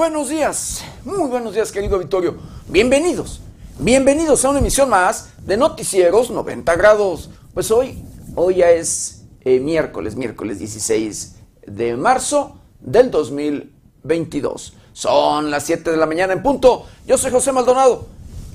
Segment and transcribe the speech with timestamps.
[0.00, 2.34] buenos días, muy buenos días querido Vittorio.
[2.68, 3.42] Bienvenidos,
[3.78, 7.28] bienvenidos a una emisión más de Noticieros 90 grados.
[7.52, 8.02] Pues hoy,
[8.34, 11.36] hoy ya es eh, miércoles, miércoles 16
[11.66, 14.72] de marzo del 2022.
[14.94, 16.86] Son las 7 de la mañana en punto.
[17.06, 18.06] Yo soy José Maldonado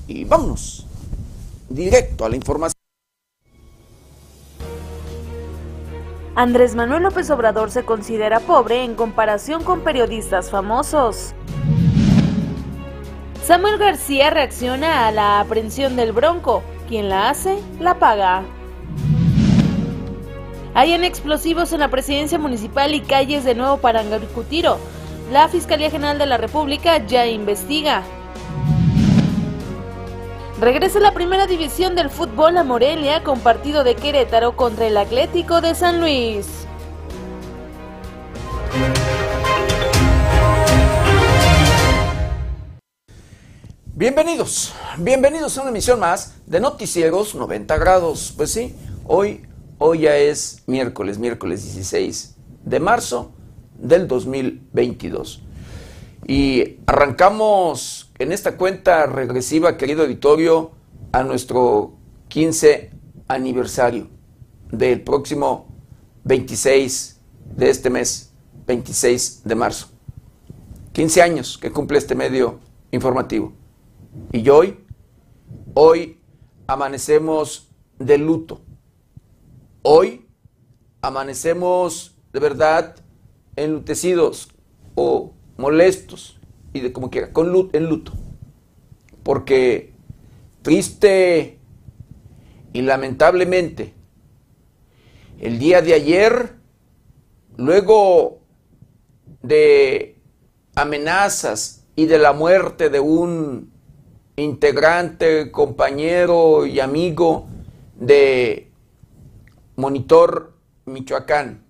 [0.08, 0.84] y vámonos
[1.68, 2.75] directo a la información.
[6.36, 11.32] Andrés Manuel López Obrador se considera pobre en comparación con periodistas famosos.
[13.42, 16.62] Samuel García reacciona a la aprehensión del Bronco.
[16.88, 18.42] Quien la hace, la paga.
[20.74, 24.76] Hayan explosivos en la presidencia municipal y calles de nuevo para Angaricutiro.
[25.32, 28.02] La Fiscalía General de la República ya investiga.
[30.66, 35.60] Regresa la primera división del fútbol a Morelia con partido de Querétaro contra el Atlético
[35.60, 36.44] de San Luis.
[43.94, 48.34] Bienvenidos, bienvenidos a una emisión más de Noticieros 90 grados.
[48.36, 49.46] Pues sí, hoy,
[49.78, 53.30] hoy ya es miércoles, miércoles 16 de marzo
[53.78, 55.45] del 2022.
[56.28, 60.72] Y arrancamos en esta cuenta regresiva, querido editorio,
[61.12, 61.92] a nuestro
[62.28, 62.90] 15
[63.28, 64.08] aniversario
[64.72, 65.68] del próximo
[66.24, 67.20] 26
[67.54, 68.32] de este mes,
[68.66, 69.88] 26 de marzo.
[70.94, 72.58] 15 años que cumple este medio
[72.90, 73.52] informativo.
[74.32, 74.84] Y hoy,
[75.74, 76.18] hoy
[76.66, 78.62] amanecemos de luto.
[79.82, 80.26] Hoy
[81.02, 82.96] amanecemos de verdad
[83.54, 84.48] enlutecidos
[84.96, 86.38] o molestos
[86.72, 88.12] y de como quiera, con luto, en luto.
[89.22, 89.92] Porque
[90.62, 91.58] triste
[92.72, 93.94] y lamentablemente
[95.40, 96.54] el día de ayer,
[97.56, 98.40] luego
[99.42, 100.16] de
[100.74, 103.70] amenazas y de la muerte de un
[104.36, 107.46] integrante, compañero y amigo
[107.98, 108.70] de
[109.76, 110.54] Monitor
[110.84, 111.64] Michoacán,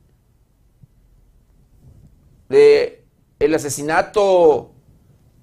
[2.48, 2.95] de
[3.38, 4.72] el asesinato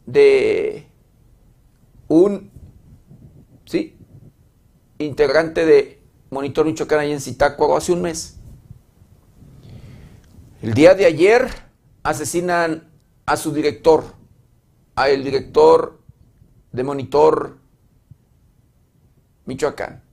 [0.05, 0.87] de
[2.07, 2.51] un
[3.65, 3.97] ¿sí?
[4.97, 8.39] integrante de Monitor Michoacán ahí en Zitácuaro hace un mes.
[10.61, 11.47] El día de ayer
[12.03, 12.89] asesinan
[13.25, 14.03] a su director,
[14.95, 15.99] a el director
[16.71, 17.57] de Monitor
[19.45, 20.03] Michoacán,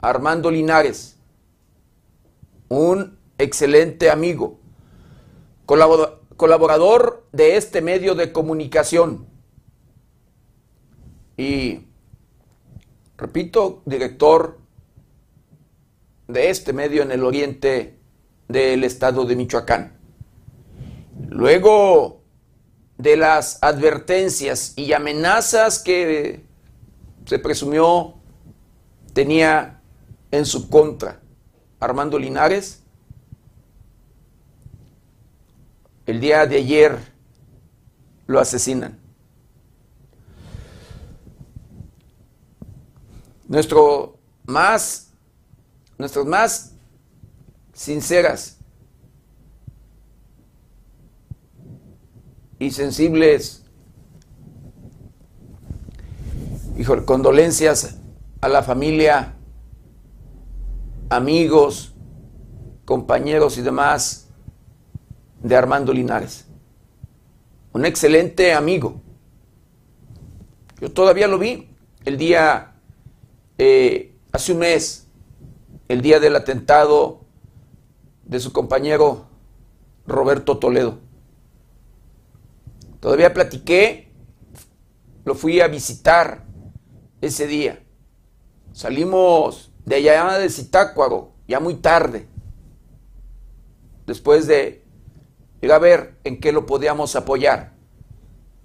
[0.00, 1.16] Armando Linares,
[2.68, 4.58] un excelente amigo,
[5.66, 9.26] colaborador colaborador de este medio de comunicación.
[11.36, 11.86] Y,
[13.16, 14.58] repito, director
[16.28, 17.98] de este medio en el oriente
[18.48, 19.98] del estado de Michoacán.
[21.28, 22.22] Luego
[22.98, 26.44] de las advertencias y amenazas que
[27.26, 28.14] se presumió
[29.12, 29.80] tenía
[30.30, 31.20] en su contra
[31.80, 32.83] Armando Linares,
[36.06, 36.98] el día de ayer
[38.26, 38.98] lo asesinan.
[43.46, 45.12] Nuestro más,
[45.98, 46.72] nuestras más
[47.72, 48.58] sinceras
[52.58, 53.64] y sensibles
[56.78, 57.96] hijo, condolencias
[58.40, 59.34] a la familia,
[61.08, 61.94] amigos,
[62.84, 64.23] compañeros y demás
[65.44, 66.46] de Armando Linares.
[67.72, 69.02] Un excelente amigo.
[70.80, 71.68] Yo todavía lo vi
[72.06, 72.76] el día,
[73.58, 75.06] eh, hace un mes,
[75.88, 77.20] el día del atentado
[78.24, 79.26] de su compañero
[80.06, 80.98] Roberto Toledo.
[83.00, 84.10] Todavía platiqué,
[85.26, 86.46] lo fui a visitar
[87.20, 87.84] ese día.
[88.72, 92.26] Salimos de allá de Zitácuaro, ya muy tarde,
[94.06, 94.83] después de
[95.72, 97.72] a ver en qué lo podíamos apoyar,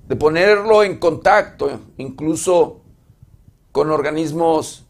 [0.08, 2.82] de ponerlo en contacto, incluso
[3.72, 4.86] con organismos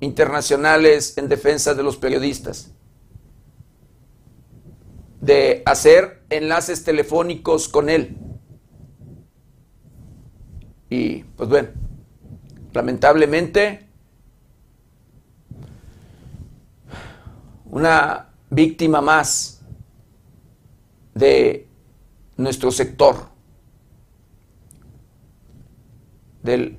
[0.00, 2.72] internacionales en defensa de los periodistas,
[5.20, 8.16] de hacer enlaces telefónicos con él.
[10.88, 11.68] Y pues bueno,
[12.72, 13.86] lamentablemente,
[17.66, 19.59] una víctima más
[21.14, 21.68] de
[22.36, 23.28] nuestro sector,
[26.42, 26.78] del,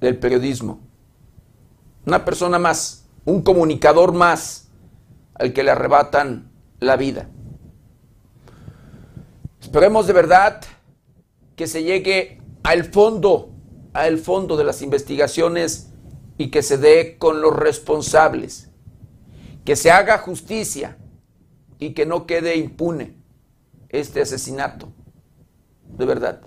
[0.00, 0.80] del periodismo.
[2.06, 4.68] Una persona más, un comunicador más
[5.34, 6.50] al que le arrebatan
[6.80, 7.28] la vida.
[9.60, 10.60] Esperemos de verdad
[11.56, 13.50] que se llegue al fondo,
[13.92, 15.90] al fondo de las investigaciones
[16.36, 18.70] y que se dé con los responsables,
[19.64, 20.98] que se haga justicia
[21.78, 23.14] y que no quede impune
[23.88, 24.88] este asesinato,
[25.96, 26.40] de verdad.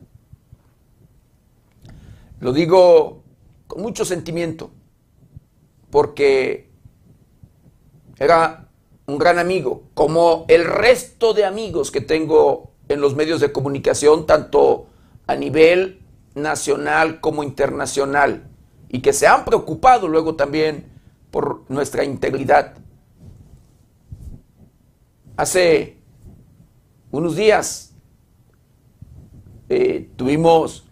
[2.40, 3.24] Lo digo
[3.68, 4.72] con mucho sentimiento,
[5.90, 6.70] porque
[8.18, 8.70] era
[9.06, 14.26] un gran amigo, como el resto de amigos que tengo en los medios de comunicación,
[14.26, 14.88] tanto
[15.28, 16.02] a nivel
[16.36, 18.50] nacional como internacional,
[18.90, 20.92] y que se han preocupado luego también
[21.32, 22.76] por nuestra integridad.
[25.38, 26.00] Hace
[27.12, 27.94] unos días
[29.70, 30.88] eh, tuvimos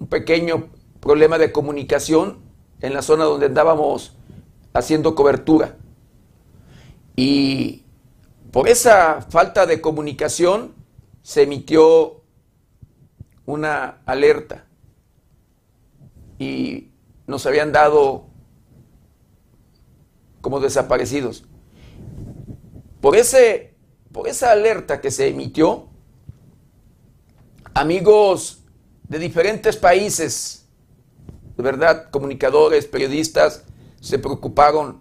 [0.00, 2.38] un pequeño problema de comunicación
[2.80, 4.16] en la zona donde andábamos
[4.74, 5.76] haciendo cobertura.
[7.14, 7.84] Y
[8.50, 10.74] por esa falta de comunicación
[11.22, 12.22] se emitió
[13.46, 14.64] una alerta
[16.40, 16.90] y
[17.28, 18.26] nos habían dado
[20.40, 21.47] como desaparecidos.
[23.00, 23.74] Por, ese,
[24.12, 25.88] por esa alerta que se emitió,
[27.74, 28.64] amigos
[29.04, 30.66] de diferentes países,
[31.56, 33.64] de verdad, comunicadores, periodistas,
[34.00, 35.00] se preocuparon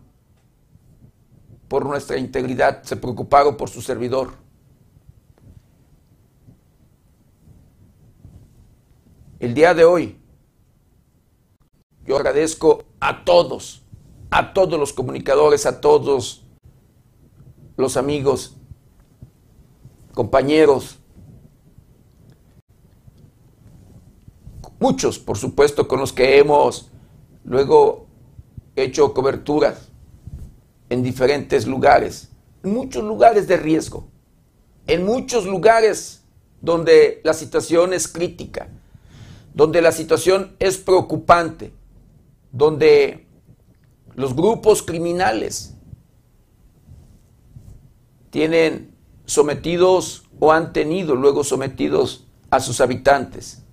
[1.67, 4.33] por nuestra integridad, se preocuparon por su servidor.
[9.39, 10.19] El día de hoy,
[12.05, 13.83] yo agradezco a todos,
[14.31, 16.46] a todos los comunicadores, a todos
[17.77, 18.57] los amigos,
[20.13, 20.97] compañeros,
[24.79, 26.89] muchos, por supuesto, con los que hemos
[27.45, 28.07] luego
[28.75, 29.89] hecho coberturas
[30.89, 32.29] en diferentes lugares,
[32.63, 34.07] en muchos lugares de riesgo,
[34.88, 36.23] en muchos lugares
[36.62, 38.69] donde la situación es crítica,
[39.53, 41.71] donde la situación es preocupante,
[42.51, 43.27] donde
[44.15, 45.76] los grupos criminales
[48.38, 48.95] tienen
[49.25, 53.63] sometidos o han tenido luego sometidos a sus habitantes.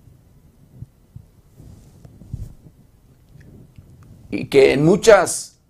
[4.31, 5.61] Y que en muchas,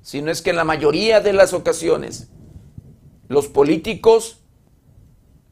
[0.00, 2.30] si no es que en la mayoría de las ocasiones,
[3.26, 4.44] los políticos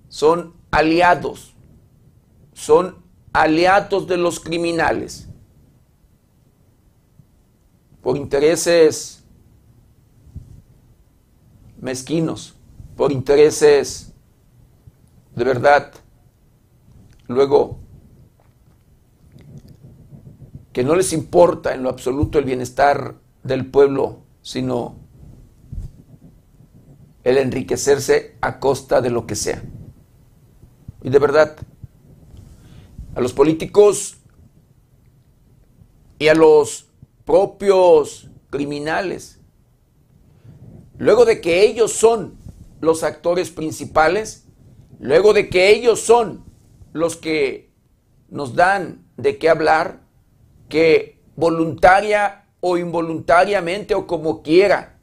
[0.06, 1.56] son aliados,
[2.52, 3.02] son
[3.32, 5.28] aliados de los criminales
[8.00, 9.24] por intereses
[11.80, 12.53] mezquinos,
[12.96, 14.12] por intereses
[15.34, 15.92] de verdad.
[17.26, 17.78] Luego,
[20.72, 24.96] que no les importa en lo absoluto el bienestar del pueblo, sino
[27.22, 29.62] el enriquecerse a costa de lo que sea.
[31.02, 31.56] Y de verdad,
[33.14, 34.18] a los políticos
[36.18, 36.88] y a los
[37.24, 39.40] propios criminales.
[40.98, 42.43] Luego de que ellos son
[42.84, 44.46] los actores principales,
[45.00, 46.44] luego de que ellos son
[46.92, 47.72] los que
[48.28, 50.02] nos dan de qué hablar,
[50.68, 54.98] que voluntaria o involuntariamente o como quiera,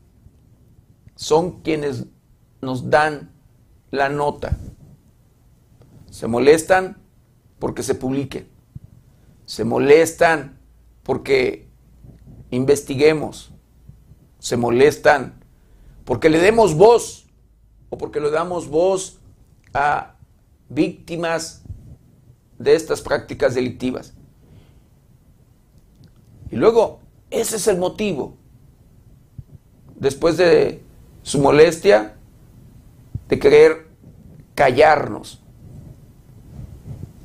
[1.16, 2.06] son quienes
[2.62, 3.32] nos dan
[3.92, 4.58] la nota.
[6.10, 6.98] Se molestan
[7.60, 8.48] porque se publique.
[9.46, 10.60] Se molestan
[11.04, 11.70] porque
[12.52, 13.54] investiguemos,
[14.40, 15.44] se molestan
[16.06, 17.28] porque le demos voz
[17.92, 19.20] o porque le damos voz
[19.72, 20.16] a
[20.70, 21.62] víctimas
[22.58, 24.14] de estas prácticas delictivas.
[26.50, 28.36] Y luego, ese es el motivo,
[29.96, 30.82] después de
[31.22, 32.16] su molestia,
[33.30, 33.86] de querer
[34.56, 35.44] callarnos.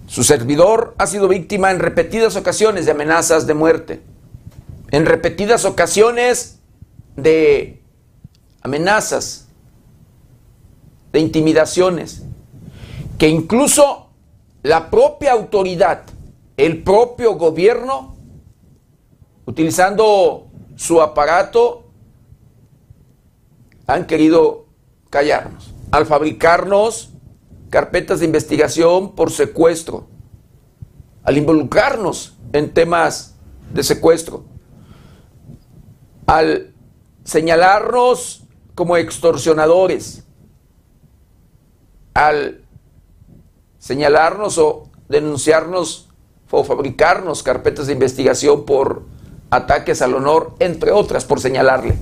[0.06, 4.02] Su servidor ha sido víctima en repetidas ocasiones de amenazas de muerte
[4.90, 6.58] en repetidas ocasiones
[7.16, 7.82] de
[8.62, 9.45] amenazas,
[11.16, 12.24] de intimidaciones,
[13.16, 14.10] que incluso
[14.62, 16.02] la propia autoridad,
[16.58, 18.14] el propio gobierno,
[19.46, 21.84] utilizando su aparato,
[23.86, 24.66] han querido
[25.08, 27.14] callarnos, al fabricarnos
[27.70, 30.06] carpetas de investigación por secuestro,
[31.22, 33.36] al involucrarnos en temas
[33.72, 34.44] de secuestro
[36.26, 36.74] al
[37.24, 38.42] señalarnos
[38.74, 40.25] como extorsionadores,
[42.16, 42.62] al
[43.78, 46.08] señalarnos o denunciarnos
[46.50, 49.02] o fabricarnos carpetas de investigación por
[49.50, 51.94] ataques al honor, entre otras, por señalarle.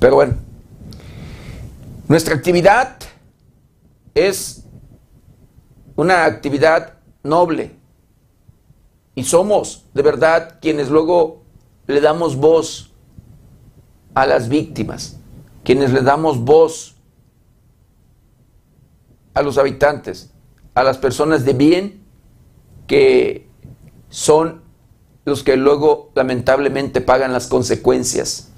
[0.00, 0.34] Pero bueno,
[2.08, 2.96] nuestra actividad
[4.14, 4.64] es
[5.94, 7.72] una actividad noble.
[9.14, 11.42] Y somos de verdad quienes luego
[11.86, 12.92] le damos voz
[14.14, 15.18] a las víctimas,
[15.64, 16.93] quienes le damos voz
[19.34, 20.30] a los habitantes,
[20.74, 22.04] a las personas de bien
[22.86, 23.48] que
[24.08, 24.62] son
[25.24, 28.48] los que luego lamentablemente pagan las consecuencias.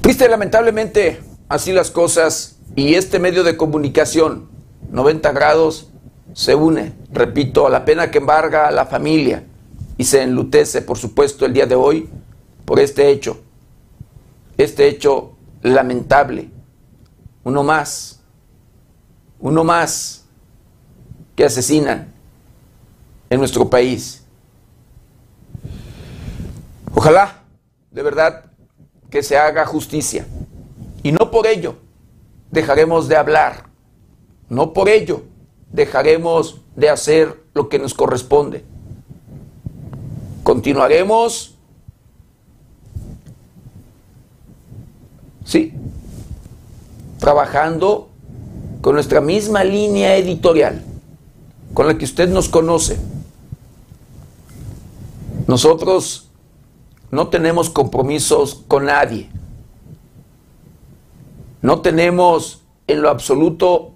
[0.00, 4.48] Triste lamentablemente así las cosas y este medio de comunicación
[4.90, 5.90] 90 grados
[6.32, 9.44] se une, repito, a la pena que embarga a la familia
[9.96, 12.08] y se enlutece, por supuesto, el día de hoy
[12.64, 13.40] por este hecho,
[14.56, 15.32] este hecho
[15.62, 16.50] lamentable,
[17.48, 18.20] uno más,
[19.40, 20.26] uno más
[21.34, 22.12] que asesinan
[23.30, 24.22] en nuestro país.
[26.94, 27.42] Ojalá,
[27.90, 28.44] de verdad,
[29.08, 30.26] que se haga justicia.
[31.02, 31.76] Y no por ello
[32.50, 33.64] dejaremos de hablar.
[34.50, 35.22] No por ello
[35.72, 38.62] dejaremos de hacer lo que nos corresponde.
[40.42, 41.54] Continuaremos,
[45.46, 45.72] sí,
[47.18, 48.08] trabajando
[48.80, 50.82] con nuestra misma línea editorial,
[51.74, 52.98] con la que usted nos conoce.
[55.46, 56.28] Nosotros
[57.10, 59.28] no tenemos compromisos con nadie.
[61.62, 63.92] No tenemos en lo absoluto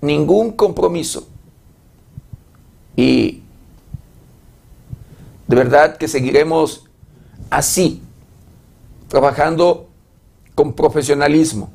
[0.00, 1.26] ningún compromiso.
[2.96, 3.42] Y
[5.46, 6.84] de verdad que seguiremos
[7.48, 8.02] así,
[9.08, 9.86] trabajando
[10.54, 11.70] con profesionalismo,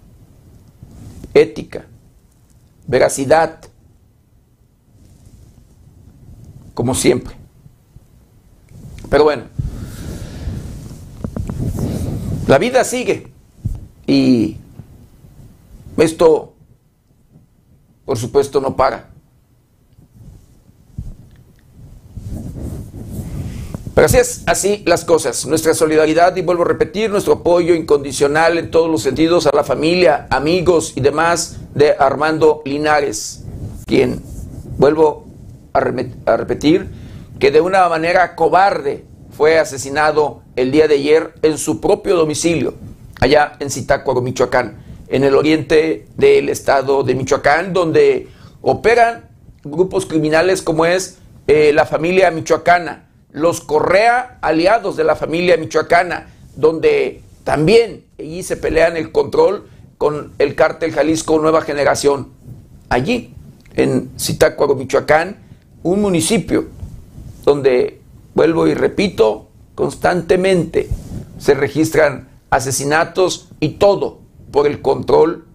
[1.41, 1.85] ética,
[2.87, 3.59] veracidad,
[6.73, 7.35] como siempre.
[9.09, 9.43] Pero bueno,
[12.47, 13.27] la vida sigue
[14.05, 14.57] y
[15.97, 16.53] esto,
[18.05, 19.06] por supuesto, no para.
[23.97, 25.47] Pero así es, así las cosas.
[25.47, 29.63] Nuestra solidaridad, y vuelvo a repetir, nuestro apoyo incondicional en todos los sentidos a la
[29.63, 33.43] familia, amigos y demás de Armando Linares,
[33.87, 34.21] quien,
[34.77, 35.25] vuelvo
[35.73, 36.87] a, repetir,
[37.39, 39.03] que de una manera cobarde
[39.35, 42.75] fue asesinado el día de ayer en su propio domicilio,
[43.19, 44.77] allá en Zitácuaro, Michoacán,
[45.07, 48.27] en el oriente del estado de Michoacán, donde
[48.61, 49.27] operan
[49.63, 53.06] grupos criminales como es eh, la familia michoacana,
[53.37, 59.67] los Correa, aliados de la familia michoacana, donde también allí se pelean el control
[59.97, 62.29] con el cártel Jalisco Nueva Generación.
[62.89, 63.33] Allí,
[63.75, 65.37] en Zitácuaro, Michoacán,
[65.83, 66.65] un municipio
[67.43, 68.01] donde,
[68.33, 70.89] vuelvo y repito, constantemente
[71.37, 74.19] se registran asesinatos y todo
[74.51, 75.45] por el control,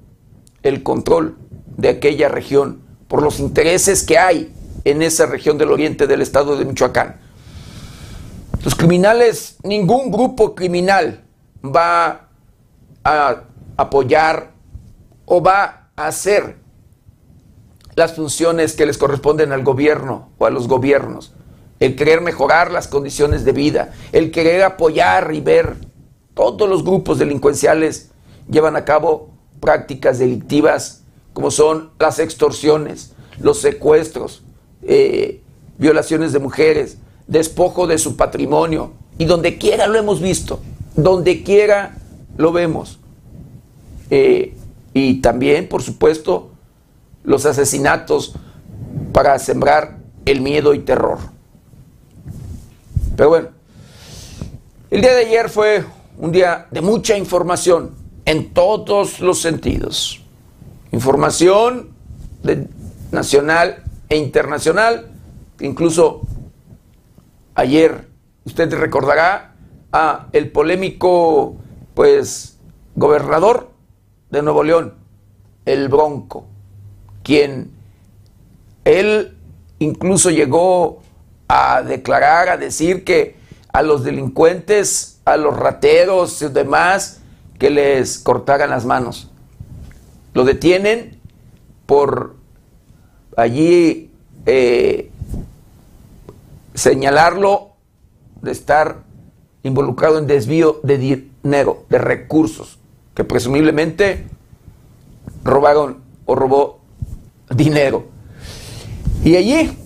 [0.63, 1.37] el control
[1.77, 4.53] de aquella región, por los intereses que hay
[4.85, 7.21] en esa región del oriente del estado de Michoacán.
[8.65, 11.25] Los criminales, ningún grupo criminal
[11.65, 12.29] va
[13.05, 13.43] a
[13.77, 14.53] apoyar
[15.25, 16.57] o va a hacer
[17.95, 21.35] las funciones que les corresponden al gobierno o a los gobiernos
[21.83, 25.75] el querer mejorar las condiciones de vida, el querer apoyar y ver.
[26.33, 28.13] Todos los grupos delincuenciales
[28.49, 31.03] llevan a cabo prácticas delictivas
[31.33, 34.45] como son las extorsiones, los secuestros,
[34.83, 35.41] eh,
[35.77, 38.93] violaciones de mujeres, despojo de su patrimonio.
[39.19, 40.61] Y donde quiera lo hemos visto,
[40.97, 41.97] donde quiera
[42.37, 42.99] lo vemos.
[44.11, 44.55] Eh,
[44.95, 46.51] y también, por supuesto,
[47.25, 48.35] los asesinatos
[49.13, 51.19] para sembrar el miedo y terror.
[53.17, 53.49] Pero bueno,
[54.91, 55.85] el día de ayer fue
[56.19, 57.93] un día de mucha información
[58.25, 60.21] en todos los sentidos.
[60.93, 61.91] Información
[63.11, 65.09] nacional e internacional,
[65.61, 66.23] incluso
[67.55, 68.09] ayer
[68.45, 69.55] usted recordará
[69.93, 71.57] a el polémico
[71.95, 72.59] pues
[72.95, 73.71] gobernador
[74.31, 74.95] de Nuevo León,
[75.67, 76.47] el Bronco,
[77.23, 77.71] quien
[78.85, 79.37] él
[79.79, 81.03] incluso llegó
[81.49, 83.37] a declarar, a decir que
[83.73, 87.21] a los delincuentes, a los rateros y demás,
[87.59, 89.31] que les cortaran las manos.
[90.35, 91.21] Lo detienen
[91.87, 92.37] por
[93.37, 94.11] allí
[94.47, 95.12] eh,
[96.75, 97.73] señalarlo
[98.41, 99.03] de estar
[99.63, 102.79] involucrado en desvío de dinero, de recursos,
[103.15, 104.27] que presumiblemente
[105.45, 106.81] robaron o robó
[107.51, 108.07] dinero.
[109.25, 109.79] Y allí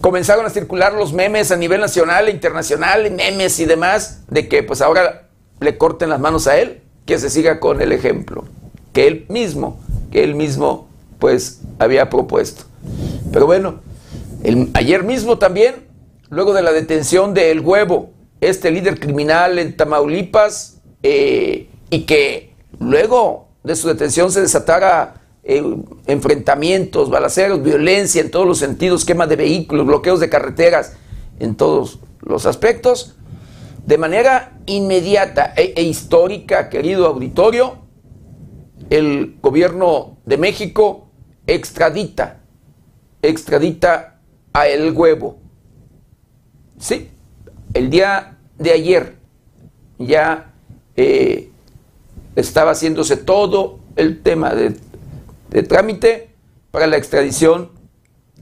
[0.00, 4.62] comenzaron a circular los memes a nivel nacional e internacional, memes y demás, de que
[4.62, 5.28] pues ahora
[5.60, 8.44] le corten las manos a él, que se siga con el ejemplo,
[8.92, 9.78] que él mismo,
[10.10, 12.64] que él mismo pues había propuesto.
[13.32, 13.80] Pero bueno,
[14.74, 15.89] ayer mismo también,
[16.30, 18.10] luego de la detención de El Huevo,
[18.40, 25.62] este líder criminal en Tamaulipas, eh, y que luego de su detención se desatara eh,
[26.06, 30.96] enfrentamientos, balaceros, violencia en todos los sentidos, quema de vehículos, bloqueos de carreteras,
[31.40, 33.16] en todos los aspectos,
[33.86, 37.78] de manera inmediata e, e histórica, querido auditorio,
[38.90, 41.10] el gobierno de México
[41.46, 42.40] extradita,
[43.22, 44.20] extradita
[44.52, 45.39] a El Huevo.
[46.80, 47.10] Sí,
[47.74, 49.16] el día de ayer
[49.98, 50.52] ya
[50.96, 51.50] eh,
[52.34, 54.76] estaba haciéndose todo el tema de,
[55.50, 56.30] de trámite
[56.70, 57.70] para la extradición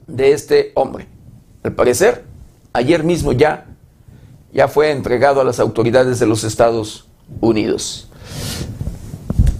[0.06, 1.06] de este hombre.
[1.64, 2.24] Al parecer,
[2.72, 3.66] ayer mismo ya,
[4.52, 7.08] ya fue entregado a las autoridades de los Estados
[7.40, 8.08] Unidos.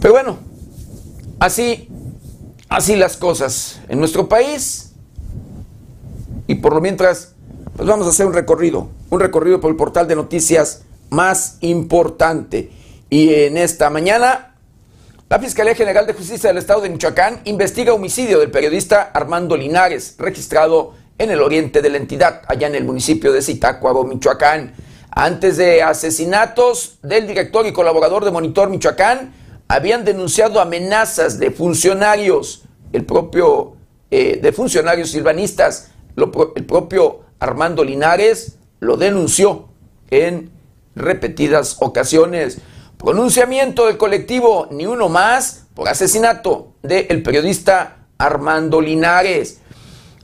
[0.01, 0.39] Pero bueno,
[1.41, 1.89] así,
[2.69, 4.93] así las cosas en nuestro país.
[6.47, 7.35] Y por lo mientras,
[7.79, 12.73] pues vamos a hacer un recorrido, un recorrido por el portal de noticias más importante.
[13.09, 14.57] Y en esta mañana,
[15.31, 20.17] la Fiscalía General de Justicia del Estado de Michoacán investiga homicidio del periodista Armando Linares,
[20.19, 24.75] registrado en el oriente de la entidad, allá en el municipio de Zitácuaro, Michoacán.
[25.13, 29.33] Antes de asesinatos del director y colaborador de Monitor Michoacán,
[29.69, 33.77] habían denunciado amenazas de funcionarios, el propio
[34.11, 39.69] eh, de funcionarios silvanistas, el propio Armando Linares lo denunció
[40.11, 40.51] en
[40.95, 42.59] repetidas ocasiones.
[42.97, 49.61] Pronunciamiento del colectivo Ni Uno Más por asesinato del periodista Armando Linares.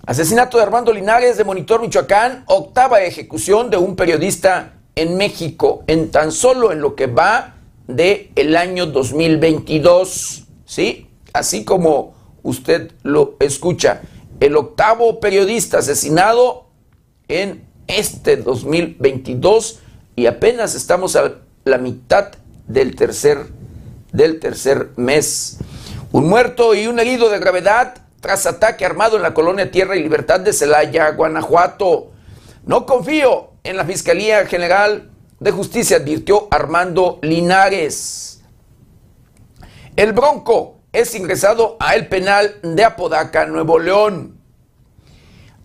[0.06, 6.11] Asesinato de Armando Linares de Monitor Michoacán, octava ejecución de un periodista en México, en
[6.11, 7.55] tan solo en lo que va
[7.87, 11.09] de el año 2022, ¿sí?
[11.33, 14.03] Así como usted lo escucha,
[14.40, 16.63] el octavo periodista asesinado
[17.29, 19.81] en este 2022
[20.17, 21.35] y apenas estamos a
[21.65, 22.33] la mitad
[22.67, 23.47] del tercer,
[24.13, 25.59] del tercer mes.
[26.13, 30.03] Un muerto y un herido de gravedad tras ataque armado en la colonia Tierra y
[30.03, 32.13] Libertad de Celaya, Guanajuato.
[32.65, 35.11] No confío en la Fiscalía General
[35.41, 38.43] de Justicia, advirtió Armando Linares.
[39.97, 44.39] El Bronco es ingresado a el penal de Apodaca, Nuevo León.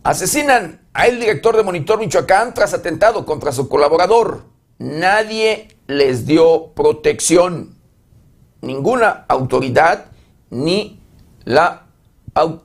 [0.03, 4.43] Asesinan a el director de Monitor Michoacán tras atentado contra su colaborador.
[4.77, 7.75] Nadie les dio protección.
[8.62, 10.05] Ninguna autoridad,
[10.49, 11.01] ni,
[11.43, 11.88] la,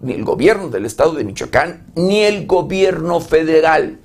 [0.07, 3.99] el gobierno del estado de Michoacán, ni el gobierno federal.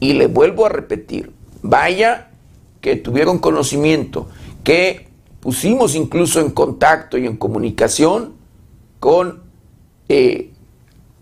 [0.00, 2.30] Y le vuelvo a repetir, vaya
[2.80, 4.28] que tuvieron conocimiento,
[4.64, 8.34] que pusimos incluso en contacto y en comunicación
[8.98, 9.44] con
[10.08, 10.52] eh,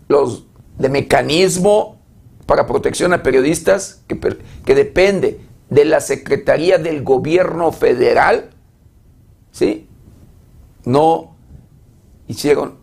[0.07, 0.45] los
[0.81, 2.01] de mecanismo
[2.45, 5.39] para protección a periodistas que, depende
[5.69, 8.49] de la Secretaría del Gobierno Federal,
[9.51, 9.87] ¿sí?
[10.83, 11.35] No
[12.27, 12.79] hicieron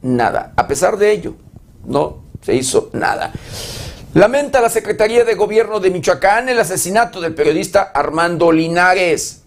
[0.00, 0.52] nada.
[0.56, 1.36] A pesar de ello,
[1.84, 3.32] no se hizo nada.
[4.14, 9.42] Lamenta la Secretaría de Gobierno de Michoacán el asesinato del periodista Armando Linares.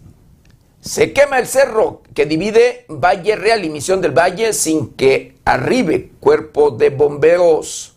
[0.79, 6.11] Se quema el cerro que divide Valle Real y Misión del Valle sin que arribe
[6.19, 7.94] cuerpo de bomberos.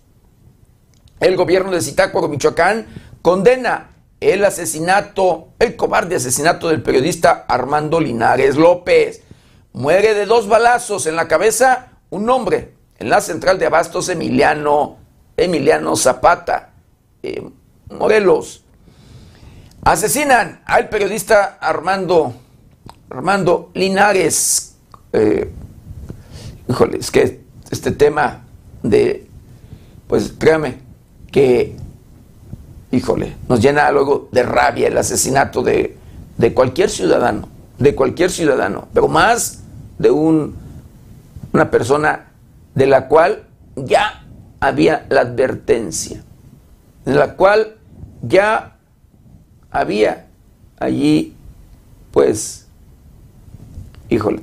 [1.20, 2.86] El gobierno de Zitácuaro, Michoacán,
[3.22, 9.22] condena el asesinato, el cobarde asesinato del periodista Armando Linares López.
[9.72, 14.96] Muere de dos balazos en la cabeza un hombre en la central de abastos Emiliano,
[15.36, 16.70] Emiliano Zapata,
[17.90, 18.64] Morelos.
[19.82, 22.34] Asesinan al periodista Armando,
[23.08, 24.74] Armando Linares.
[25.12, 25.50] Eh,
[26.68, 28.44] híjole, es que este tema
[28.82, 29.28] de,
[30.08, 30.87] pues créame,
[31.30, 31.76] que
[32.90, 35.96] híjole, nos llena luego de rabia el asesinato de,
[36.54, 39.60] cualquier ciudadano, de cualquier ciudadano, pero más
[39.98, 40.56] de un,
[41.52, 42.28] una persona
[42.74, 43.44] de la cual
[43.76, 44.24] ya
[44.60, 46.22] había la advertencia,
[47.04, 47.76] en la cual
[48.22, 48.76] ya
[49.70, 50.26] había
[50.78, 51.34] allí,
[52.10, 52.66] pues,
[54.08, 54.42] híjole,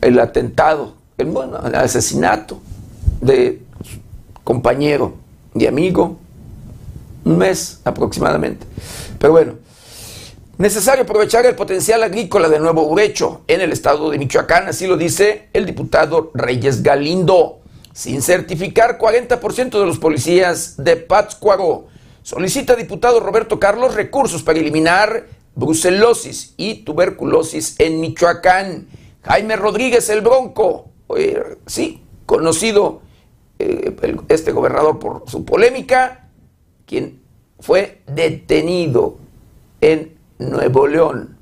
[0.00, 2.60] el atentado, el, bueno, el asesinato
[3.20, 3.62] de
[4.48, 5.12] compañero
[5.52, 6.16] de amigo,
[7.22, 8.66] un mes aproximadamente.
[9.18, 9.56] Pero bueno,
[10.56, 14.96] necesario aprovechar el potencial agrícola de Nuevo Urecho en el estado de Michoacán, así lo
[14.96, 17.58] dice el diputado Reyes Galindo.
[17.92, 21.88] Sin certificar 40% de los policías de Pátzcuaro.
[22.22, 28.86] Solicita diputado Roberto Carlos recursos para eliminar brucelosis y tuberculosis en Michoacán.
[29.24, 30.86] Jaime Rodríguez el Bronco,
[31.66, 33.07] sí, conocido eh,
[33.58, 36.28] este gobernador por su polémica,
[36.86, 37.20] quien
[37.60, 39.18] fue detenido
[39.80, 41.36] en Nuevo León.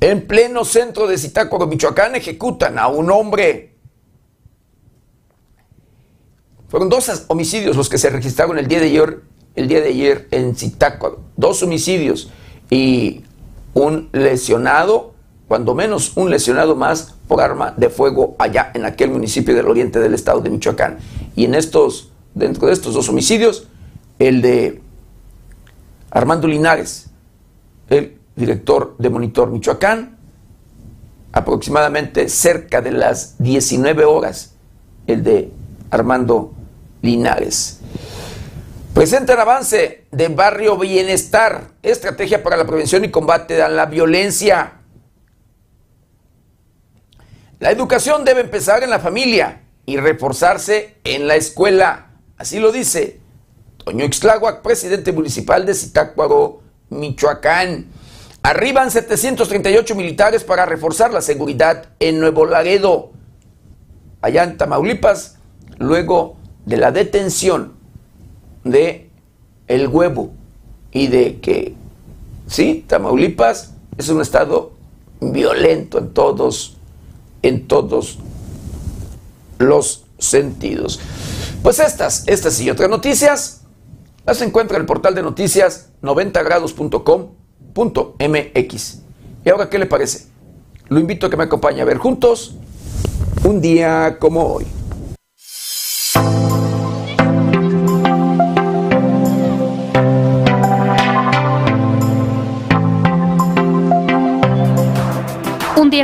[0.00, 3.74] En pleno centro de Zitácuaro, Michoacán, ejecutan a un hombre.
[6.68, 9.20] Fueron dos homicidios los que se registraron el día de ayer,
[9.56, 11.20] el día de ayer en Zitácuaro.
[11.36, 12.30] Dos homicidios
[12.70, 13.24] y
[13.74, 15.14] un lesionado,
[15.48, 20.00] cuando menos un lesionado más por arma de fuego allá en aquel municipio del oriente
[20.00, 20.98] del estado de Michoacán.
[21.36, 23.68] Y en estos, dentro de estos dos homicidios,
[24.18, 24.82] el de
[26.10, 27.06] Armando Linares,
[27.88, 30.18] el director de Monitor Michoacán,
[31.30, 34.56] aproximadamente cerca de las 19 horas,
[35.06, 35.52] el de
[35.92, 36.52] Armando
[37.00, 37.78] Linares.
[38.92, 44.79] Presenta el avance de Barrio Bienestar, estrategia para la prevención y combate a la violencia.
[47.60, 52.12] La educación debe empezar en la familia y reforzarse en la escuela.
[52.38, 53.20] Así lo dice
[53.84, 57.84] Toño Ixtláhuac, presidente municipal de Zitácuaro, Michoacán.
[58.42, 63.10] Arriban 738 militares para reforzar la seguridad en Nuevo Laredo,
[64.22, 65.36] allá en Tamaulipas,
[65.76, 67.74] luego de la detención
[68.64, 69.10] de
[69.66, 70.32] el huevo
[70.92, 71.74] y de que,
[72.46, 74.72] sí, Tamaulipas es un estado
[75.20, 76.79] violento en todos,
[77.42, 78.18] en todos
[79.58, 81.00] los sentidos.
[81.62, 83.62] Pues estas, estas y otras noticias
[84.26, 88.98] las encuentra en el portal de noticias 90grados.com.mx.
[89.44, 90.26] ¿Y ahora qué le parece?
[90.88, 92.56] Lo invito a que me acompañe a ver juntos
[93.44, 94.66] un día como hoy.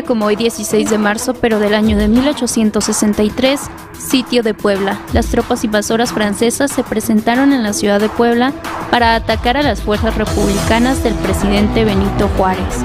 [0.05, 3.61] Como hoy 16 de marzo, pero del año de 1863,
[3.97, 5.01] sitio de Puebla.
[5.13, 8.53] Las tropas invasoras francesas se presentaron en la ciudad de Puebla
[8.91, 12.85] para atacar a las fuerzas republicanas del presidente Benito Juárez.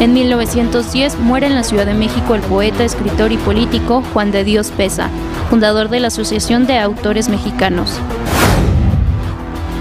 [0.00, 4.42] En 1910 muere en la Ciudad de México el poeta, escritor y político Juan de
[4.42, 5.10] Dios Pesa,
[5.50, 8.00] fundador de la Asociación de Autores Mexicanos.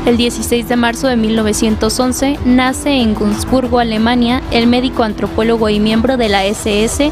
[0.08, 6.16] El 16 de marzo de 1911 nace en Günzburgo, Alemania, el médico antropólogo y miembro
[6.16, 7.12] de la SS,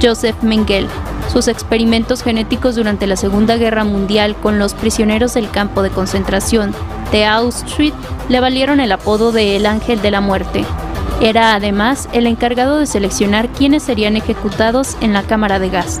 [0.00, 0.86] Joseph Mengele.
[1.32, 6.72] Sus experimentos genéticos durante la Segunda Guerra Mundial con los prisioneros del campo de concentración
[7.10, 7.96] de Auschwitz
[8.28, 10.64] le valieron el apodo de El Ángel de la Muerte.
[11.20, 16.00] Era además el encargado de seleccionar quiénes serían ejecutados en la cámara de gas.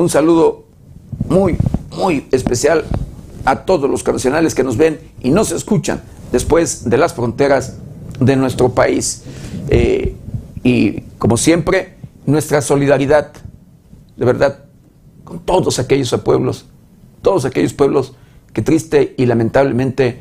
[0.00, 0.64] un saludo
[1.28, 1.56] muy,
[1.96, 2.84] muy especial
[3.44, 6.00] a todos los nacionales que nos ven y nos escuchan
[6.32, 7.76] después de las fronteras
[8.18, 9.24] de nuestro país.
[9.68, 10.14] Eh,
[10.62, 11.94] y como siempre,
[12.26, 13.32] nuestra solidaridad,
[14.16, 14.64] de verdad,
[15.24, 16.66] con todos aquellos pueblos,
[17.22, 18.14] todos aquellos pueblos
[18.52, 20.20] que triste y lamentablemente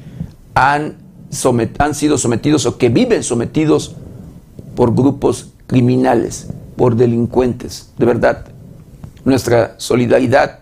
[0.53, 0.97] han,
[1.77, 3.95] han sido sometidos o que viven sometidos
[4.75, 7.91] por grupos criminales, por delincuentes.
[7.97, 8.45] De verdad,
[9.25, 10.59] nuestra solidaridad,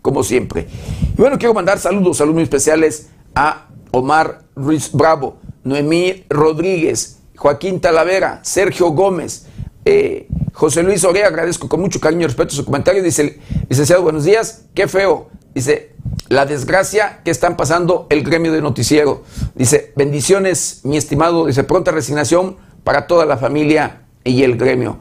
[0.00, 0.68] como siempre.
[1.16, 7.80] Y bueno, quiero mandar saludos, saludos muy especiales a Omar Ruiz Bravo, Noemí Rodríguez, Joaquín
[7.80, 9.46] Talavera, Sergio Gómez,
[9.84, 13.02] eh, José Luis Orea, agradezco con mucho cariño y respeto su comentario.
[13.02, 15.28] Dice, licenciado, buenos días, qué feo.
[15.54, 15.94] Dice,
[16.28, 19.22] la desgracia que están pasando el gremio de noticiero.
[19.54, 21.46] Dice, bendiciones, mi estimado.
[21.46, 24.98] Dice, pronta resignación para toda la familia y el gremio.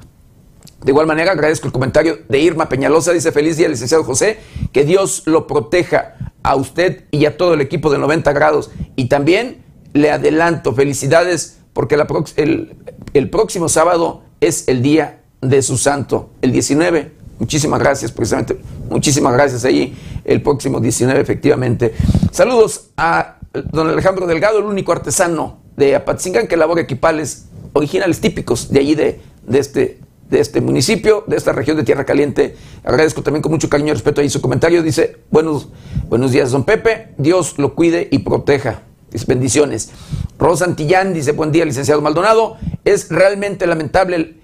[0.83, 3.13] De igual manera, agradezco el comentario de Irma Peñalosa.
[3.13, 4.39] Dice, feliz día, licenciado José.
[4.71, 8.71] Que Dios lo proteja a usted y a todo el equipo de 90 grados.
[8.95, 9.63] Y también
[9.93, 11.95] le adelanto, felicidades, porque
[12.35, 17.11] el, próximo sábado es el día de su santo, el 19.
[17.39, 18.59] Muchísimas gracias, precisamente.
[18.89, 21.93] Muchísimas gracias ahí, el próximo 19, efectivamente.
[22.31, 28.71] Saludos a don Alejandro Delgado, el único artesano de Apatzingán que elabora equipales originales típicos
[28.71, 29.99] de allí de, de este
[30.31, 32.55] de este municipio, de esta región de Tierra Caliente.
[32.83, 34.81] Agradezco también con mucho cariño y respeto ahí su comentario.
[34.81, 35.67] Dice, buenos,
[36.07, 37.09] buenos días, don Pepe.
[37.17, 38.81] Dios lo cuide y proteja.
[39.11, 39.91] Dice, bendiciones.
[40.39, 42.55] Rosa Antillán dice, buen día, licenciado Maldonado.
[42.85, 44.37] Es realmente lamentable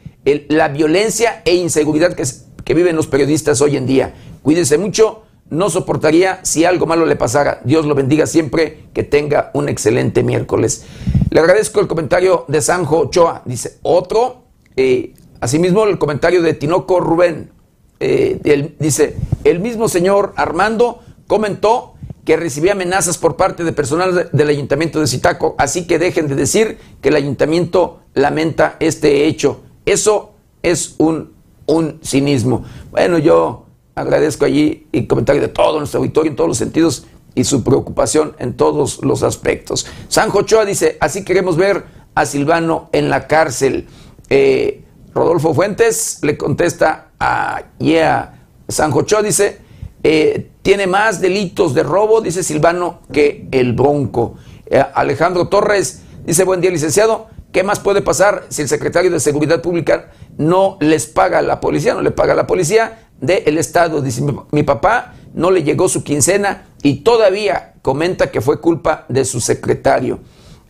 [0.50, 2.26] la violencia e inseguridad que,
[2.66, 4.14] que viven los periodistas hoy en día.
[4.44, 7.62] Cuídese mucho no soportaría si algo malo le pasara.
[7.64, 10.86] Dios lo bendiga siempre, que tenga un excelente miércoles.
[11.30, 13.44] Le agradezco el comentario de Sanjo Ochoa.
[13.46, 14.44] Dice, otro,
[14.76, 17.52] eh, asimismo el comentario de Tinoco Rubén.
[18.00, 21.96] Eh, dice, el mismo señor Armando comentó
[22.26, 26.36] que recibía amenazas por parte de personal del ayuntamiento de Zitaco, así que dejen de
[26.36, 29.62] decir que el ayuntamiento lamenta este hecho.
[29.86, 31.34] Eso es un,
[31.66, 32.66] un cinismo.
[32.92, 37.44] Bueno, yo agradezco allí el comentario de todo nuestro auditorio en todos los sentidos y
[37.46, 39.88] su preocupación en todos los aspectos.
[40.10, 43.88] San Jochoa dice, así queremos ver a Silvano en la cárcel.
[44.30, 44.84] Eh,
[45.18, 48.46] Rodolfo Fuentes le contesta a yeah.
[48.68, 49.60] San Jochoa dice,
[50.04, 54.36] eh, tiene más delitos de robo, dice Silvano, que el Bronco.
[54.66, 59.20] Eh, Alejandro Torres dice, buen día licenciado, ¿qué más puede pasar si el secretario de
[59.20, 63.00] Seguridad Pública no les paga a la policía, no le paga a la policía?
[63.20, 64.02] del Estado.
[64.02, 69.26] Dice, mi, papá no le llegó su quincena y todavía comenta que fue culpa de
[69.26, 70.20] su secretario.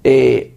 [0.03, 0.56] Eh,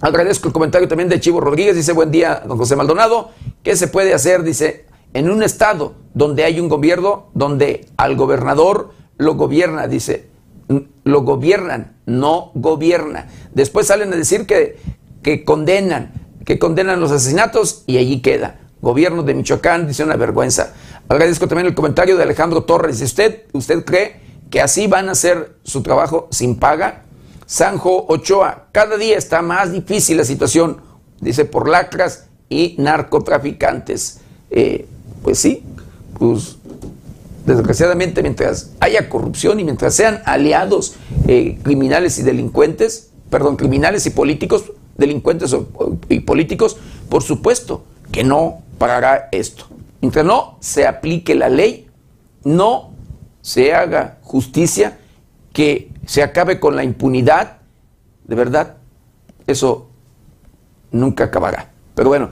[0.00, 1.76] agradezco el comentario también de Chivo Rodríguez.
[1.76, 3.30] Dice, buen día, don José Maldonado.
[3.62, 4.42] ¿Qué se puede hacer?
[4.42, 10.28] Dice, en un estado donde hay un gobierno, donde al gobernador lo gobierna, dice,
[11.04, 13.28] lo gobiernan, no gobierna.
[13.52, 14.78] Después salen a decir que,
[15.22, 16.12] que condenan,
[16.44, 20.74] que condenan los asesinatos y allí queda gobierno de Michoacán, dice una vergüenza.
[21.08, 23.00] Agradezco también el comentario de Alejandro Torres.
[23.00, 27.04] ¿Usted, usted cree que así van a hacer su trabajo sin paga?
[27.48, 30.82] Sanjo Ochoa, cada día está más difícil la situación,
[31.18, 34.20] dice, por lacras y narcotraficantes.
[34.50, 34.86] Eh,
[35.22, 35.62] pues sí,
[36.18, 36.58] pues
[37.46, 44.10] desgraciadamente mientras haya corrupción y mientras sean aliados eh, criminales y delincuentes, perdón, criminales y
[44.10, 45.56] políticos, delincuentes
[46.10, 46.76] y políticos,
[47.08, 47.82] por supuesto
[48.12, 49.64] que no parará esto.
[50.02, 51.88] Mientras no se aplique la ley,
[52.44, 52.90] no
[53.40, 54.98] se haga justicia,
[55.54, 57.58] que se acabe con la impunidad,
[58.24, 58.78] de verdad,
[59.46, 59.90] eso
[60.90, 61.70] nunca acabará.
[61.94, 62.30] Pero bueno,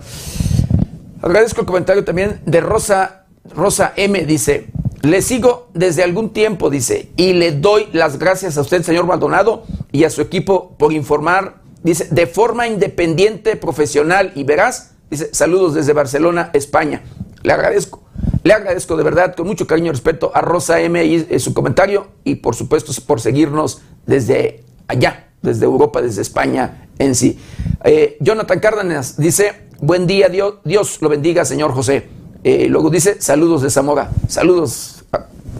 [1.20, 4.24] agradezco el comentario también de Rosa, Rosa M.
[4.24, 4.68] Dice,
[5.02, 9.64] le sigo desde algún tiempo, dice, y le doy las gracias a usted, señor Maldonado,
[9.92, 15.74] y a su equipo por informar, dice, de forma independiente, profesional y veraz Dice, saludos
[15.74, 17.02] desde Barcelona, España.
[17.42, 18.02] Le agradezco,
[18.46, 21.52] le agradezco de verdad, con mucho cariño y respeto a Rosa M y eh, su
[21.52, 27.40] comentario y por supuesto por seguirnos desde allá, desde Europa, desde España en sí.
[27.82, 32.08] Eh, Jonathan Cárdenas dice, buen día, Dios, Dios lo bendiga, señor José.
[32.44, 35.04] Eh, luego dice, saludos de Zamora, saludos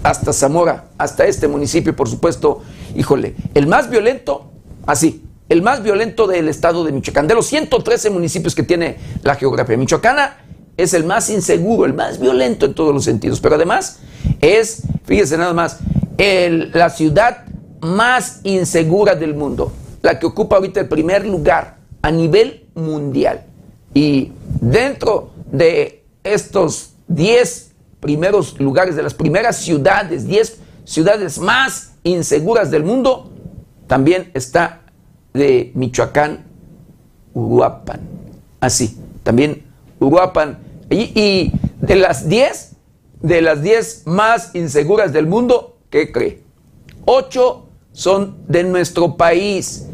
[0.05, 2.63] hasta Zamora, hasta este municipio, por supuesto,
[2.95, 4.53] híjole, el más violento,
[4.87, 7.27] así, el más violento del estado de Michoacán.
[7.27, 10.46] De los 113 municipios que tiene la geografía michoacana,
[10.77, 13.41] es el más inseguro, el más violento en todos los sentidos.
[13.41, 13.99] Pero además
[14.41, 15.79] es, fíjese nada más,
[16.19, 17.45] la ciudad
[17.81, 23.45] más insegura del mundo, la que ocupa ahorita el primer lugar a nivel mundial.
[23.95, 32.71] Y dentro de estos 10 primeros lugares, de las primeras ciudades, 10 ciudades más inseguras
[32.71, 33.33] del mundo,
[33.87, 34.83] también está
[35.33, 36.45] de Michoacán,
[37.35, 38.01] Uruapan.
[38.61, 39.65] Así, también
[40.01, 40.66] Uruapan.
[40.91, 42.77] Y, de las 10,
[43.23, 46.43] de las 10 más inseguras del mundo, ¿qué cree?
[47.05, 49.87] 8 son de nuestro país,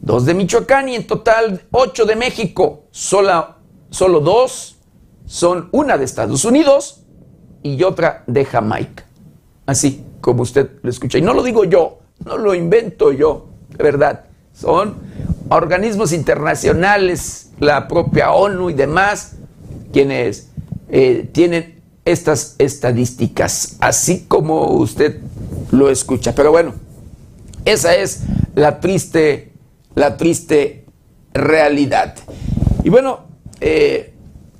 [0.00, 2.84] dos de Michoacán y en total 8 de México.
[2.90, 3.56] Solo,
[3.90, 4.76] solo dos
[5.26, 7.04] son una de Estados Unidos
[7.62, 9.06] y otra de Jamaica.
[9.66, 11.18] Así como usted lo escucha.
[11.18, 14.94] Y no lo digo yo, no lo invento yo, de verdad son
[15.48, 19.36] organismos internacionales, la propia ONU y demás,
[19.94, 20.48] quienes
[20.88, 25.20] eh, tienen estas estadísticas, así como usted
[25.70, 26.34] lo escucha.
[26.34, 26.74] Pero bueno,
[27.64, 28.22] esa es
[28.56, 29.52] la triste,
[29.94, 30.84] la triste
[31.32, 32.16] realidad.
[32.82, 33.20] Y bueno,
[33.60, 34.12] eh,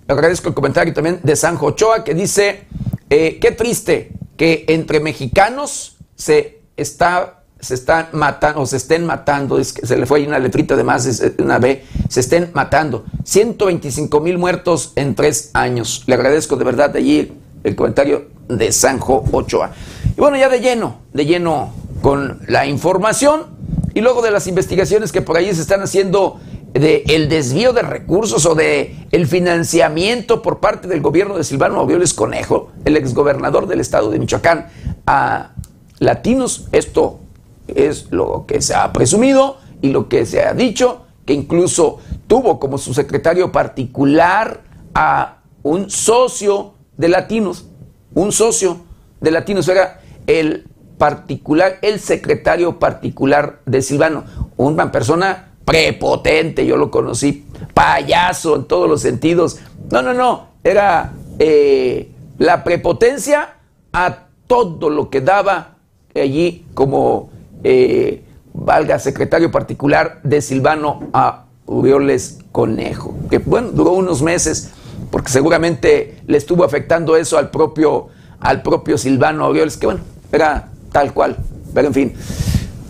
[0.06, 2.62] agradezco el comentario también de Sanjo Ochoa que dice,
[3.10, 9.59] eh, qué triste que entre mexicanos se está se están matando, o se estén matando,
[9.59, 13.05] es que se le fue ahí una letrita de más, una B, se estén matando.
[13.24, 16.05] 125 mil muertos en tres años.
[16.07, 17.33] Le agradezco de verdad allí
[17.64, 19.72] el comentario de Sanjo Ochoa.
[20.16, 21.72] Y bueno, ya de lleno, de lleno
[22.03, 23.46] con la información
[23.94, 26.38] y luego de las investigaciones que por ahí se están haciendo
[26.74, 31.79] de el desvío de recursos o de el financiamiento por parte del gobierno de Silvano
[31.79, 34.68] Aureoles Conejo, el exgobernador del estado de Michoacán,
[35.07, 35.53] a
[36.00, 36.66] latinos.
[36.72, 37.20] Esto
[37.68, 42.59] es lo que se ha presumido y lo que se ha dicho, que incluso tuvo
[42.59, 44.62] como su secretario particular
[44.94, 47.66] a un socio de latinos,
[48.14, 48.79] un socio
[49.20, 50.66] de latinos, era el
[50.98, 54.24] particular, el secretario particular de Silvano,
[54.57, 59.59] una persona prepotente, yo lo conocí, payaso en todos los sentidos.
[59.90, 63.55] No, no, no, era eh, la prepotencia
[63.92, 65.77] a todo lo que daba
[66.14, 67.31] allí como,
[67.64, 74.70] eh, valga, secretario particular de Silvano a Urioles Conejo, que bueno, duró unos meses,
[75.11, 80.00] porque seguramente le estuvo afectando eso al propio, al propio Silvano Urioles, que bueno,
[80.31, 81.37] era tal cual,
[81.72, 82.14] pero en fin.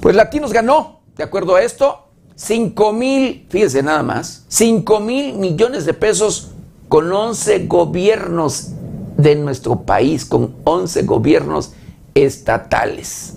[0.01, 5.87] Pues Latinos ganó, de acuerdo a esto, 5 mil, fíjese nada más, 5 mil millones
[5.87, 6.51] de pesos
[6.89, 8.73] con 11 gobiernos
[9.17, 11.73] de nuestro país, con 11 gobiernos
[12.15, 13.35] estatales.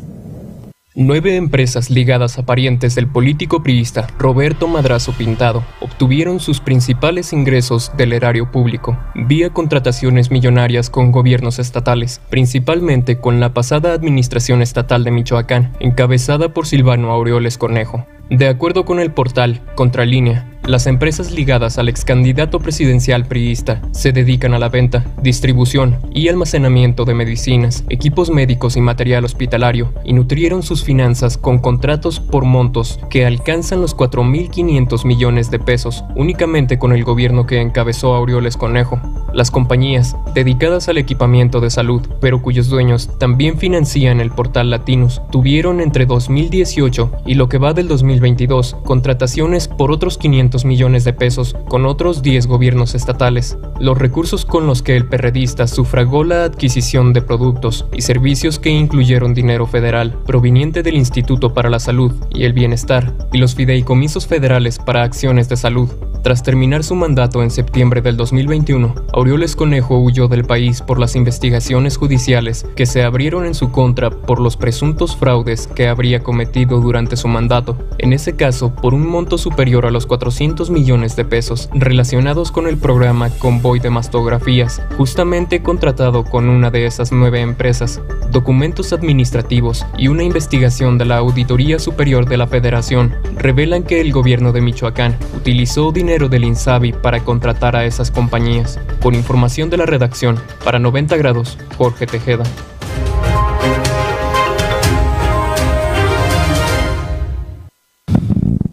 [1.00, 7.92] Nueve empresas ligadas a parientes del político priista Roberto Madrazo Pintado obtuvieron sus principales ingresos
[7.96, 15.04] del erario público vía contrataciones millonarias con gobiernos estatales, principalmente con la pasada Administración Estatal
[15.04, 18.08] de Michoacán, encabezada por Silvano Aureoles Cornejo.
[18.30, 24.12] De acuerdo con el portal Contralínea, las empresas ligadas al ex candidato presidencial priista se
[24.12, 30.12] dedican a la venta, distribución y almacenamiento de medicinas, equipos médicos y material hospitalario y
[30.12, 36.78] nutrieron sus finanzas con contratos por montos que alcanzan los 4.500 millones de pesos únicamente
[36.78, 39.00] con el gobierno que encabezó Aureoles Conejo.
[39.38, 45.22] Las compañías dedicadas al equipamiento de salud, pero cuyos dueños también financian el portal Latinos,
[45.32, 51.14] tuvieron entre 2018 y lo que va del 2022 contrataciones por otros 500 millones de
[51.14, 53.60] pesos con otros 10 gobiernos estatales.
[53.80, 58.72] Los recursos con los que el perredista sufragó la adquisición de productos y servicios que
[58.72, 64.26] incluyeron dinero federal proveniente del Instituto para la Salud y el Bienestar y los fideicomisos
[64.26, 65.92] federales para acciones de salud.
[66.24, 68.96] Tras terminar su mandato en septiembre del 2021,
[69.28, 74.10] Aureoles Conejo huyó del país por las investigaciones judiciales que se abrieron en su contra
[74.10, 79.06] por los presuntos fraudes que habría cometido durante su mandato, en ese caso por un
[79.06, 84.82] monto superior a los 400 millones de pesos relacionados con el programa Convoy de Mastografías,
[84.96, 91.18] justamente contratado con una de esas nueve empresas, documentos administrativos y una investigación de la
[91.18, 96.94] Auditoría Superior de la Federación revelan que el gobierno de Michoacán utilizó dinero del INSABI
[96.94, 98.80] para contratar a esas compañías.
[99.02, 102.44] Por información de la redacción, para 90 grados, Jorge Tejeda.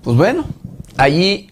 [0.02, 0.44] Pues bueno,
[0.96, 1.50] allí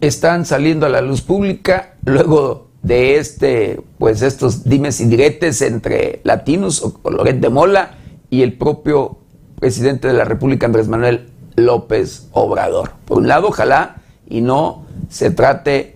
[0.00, 6.20] están saliendo a la luz pública luego de este, pues estos dimes y diretes entre
[6.22, 7.94] latinos o Loret de Mola
[8.30, 9.18] y el propio
[9.58, 12.92] presidente de la República, Andrés Manuel López Obrador.
[13.06, 13.96] Por un lado, ojalá
[14.28, 15.94] y no se trate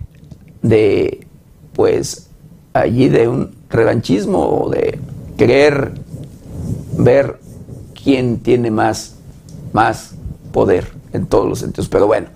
[0.62, 1.26] de,
[1.74, 2.29] pues,
[2.72, 4.98] allí de un revanchismo o de
[5.36, 5.92] querer
[6.96, 7.38] ver
[8.02, 9.16] quién tiene más,
[9.72, 10.14] más
[10.52, 11.88] poder en todos los sentidos.
[11.88, 12.28] Pero bueno,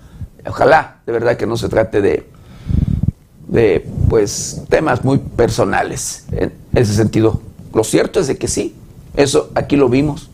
[0.46, 2.26] Ojalá, de verdad, que no se trate de,
[3.48, 7.40] de pues, temas muy personales en ese sentido.
[7.72, 8.74] Lo cierto es de que sí,
[9.16, 10.30] eso aquí lo vimos,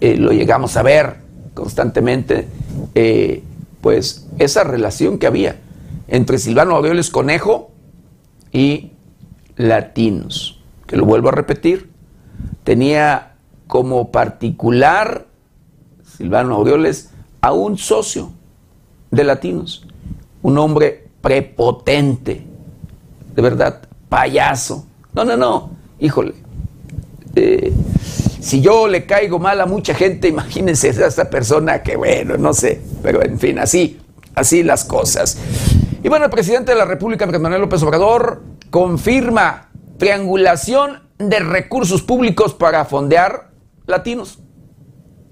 [0.00, 1.16] eh, lo llegamos a ver
[1.54, 2.48] constantemente,
[2.94, 3.42] eh,
[3.80, 5.56] pues esa relación que había
[6.08, 7.70] entre Silvano Aureoles Conejo
[8.52, 8.92] y
[9.56, 11.90] Latinos, que lo vuelvo a repetir,
[12.64, 13.34] tenía
[13.66, 15.26] como particular
[16.16, 18.32] Silvano Aureoles a un socio
[19.10, 19.86] de latinos.
[20.42, 22.44] Un hombre prepotente,
[23.34, 24.86] de verdad, payaso.
[25.12, 26.34] No, no, no, híjole.
[27.34, 27.72] Eh,
[28.40, 32.52] si yo le caigo mal a mucha gente, imagínense a esta persona que, bueno, no
[32.52, 34.00] sé, pero en fin, así,
[34.34, 35.38] así las cosas.
[36.02, 38.42] Y bueno, el presidente de la República, Manuel López Obrador,
[38.74, 39.70] confirma
[40.00, 43.52] triangulación de recursos públicos para fondear
[43.86, 44.40] latinos.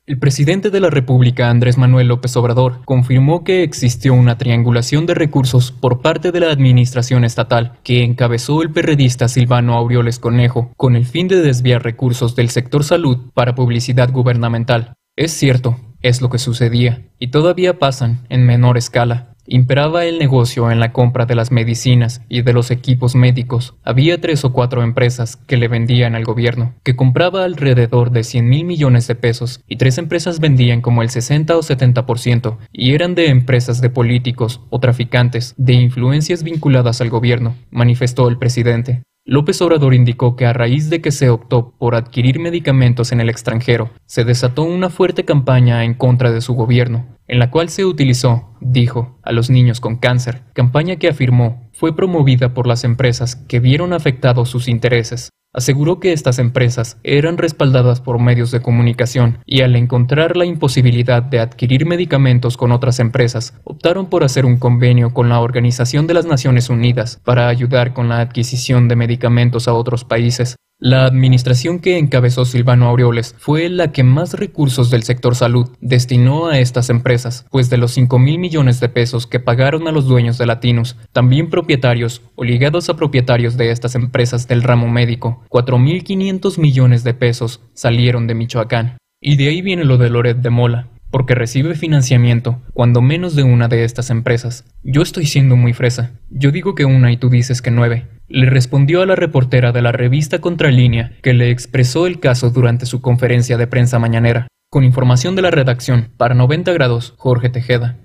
[0.06, 5.14] El presidente de la República, Andrés Manuel López Obrador, confirmó que existió una triangulación de
[5.14, 10.94] recursos por parte de la administración estatal que encabezó el perredista Silvano Aureoles Conejo con
[10.94, 14.94] el fin de desviar recursos del sector salud para publicidad gubernamental.
[15.16, 19.31] Es cierto, es lo que sucedía, y todavía pasan en menor escala.
[19.46, 23.74] Imperaba el negocio en la compra de las medicinas y de los equipos médicos.
[23.82, 28.48] Había tres o cuatro empresas que le vendían al gobierno, que compraba alrededor de 100
[28.48, 33.14] mil millones de pesos, y tres empresas vendían como el 60 o 70%, y eran
[33.16, 39.02] de empresas de políticos o traficantes, de influencias vinculadas al gobierno, manifestó el presidente.
[39.24, 43.28] López Obrador indicó que a raíz de que se optó por adquirir medicamentos en el
[43.28, 47.84] extranjero, se desató una fuerte campaña en contra de su gobierno, en la cual se
[47.84, 53.34] utilizó, dijo, a los niños con cáncer, campaña que afirmó fue promovida por las empresas
[53.34, 55.30] que vieron afectados sus intereses.
[55.52, 61.24] Aseguró que estas empresas eran respaldadas por medios de comunicación y al encontrar la imposibilidad
[61.24, 66.14] de adquirir medicamentos con otras empresas, optaron por hacer un convenio con la Organización de
[66.14, 70.54] las Naciones Unidas para ayudar con la adquisición de medicamentos a otros países,
[70.84, 76.48] la administración que encabezó Silvano Aureoles fue la que más recursos del sector salud destinó
[76.48, 80.06] a estas empresas, pues de los 5 mil millones de pesos que pagaron a los
[80.06, 85.44] dueños de Latinos, también propietarios o ligados a propietarios de estas empresas del ramo médico,
[85.50, 88.96] 4.500 millones de pesos salieron de Michoacán.
[89.20, 93.44] Y de ahí viene lo de Loret de Mola, porque recibe financiamiento, cuando menos de
[93.44, 94.64] una de estas empresas.
[94.82, 96.18] Yo estoy siendo muy fresa.
[96.28, 99.82] Yo digo que una y tú dices que nueve le respondió a la reportera de
[99.82, 104.48] la revista Contralínea que le expresó el caso durante su conferencia de prensa mañanera.
[104.70, 107.98] Con información de la redacción, para 90 grados, Jorge Tejeda.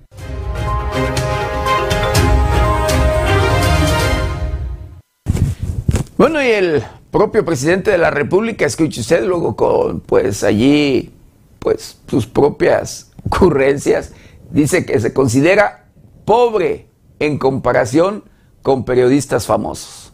[6.17, 11.13] Bueno, y el propio presidente de la República, escuche usted, luego con, pues allí,
[11.59, 14.11] pues sus propias ocurrencias,
[14.51, 15.86] dice que se considera
[16.25, 18.25] pobre en comparación
[18.61, 20.07] con periodistas famosos.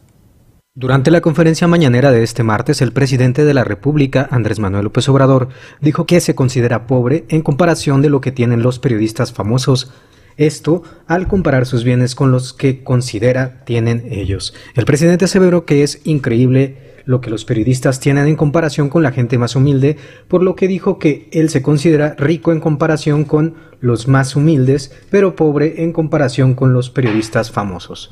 [0.75, 5.07] Durante la conferencia mañanera de este martes, el presidente de la República, Andrés Manuel López
[5.07, 5.49] Obrador,
[5.81, 9.93] dijo que se considera pobre en comparación de lo que tienen los periodistas famosos.
[10.35, 14.55] Esto al comparar sus bienes con los que considera tienen ellos.
[14.73, 19.11] El presidente aseveró que es increíble lo que los periodistas tienen en comparación con la
[19.11, 19.97] gente más humilde,
[20.27, 24.91] por lo que dijo que él se considera rico en comparación con los más humildes,
[25.11, 28.09] pero pobre en comparación con los periodistas famosos.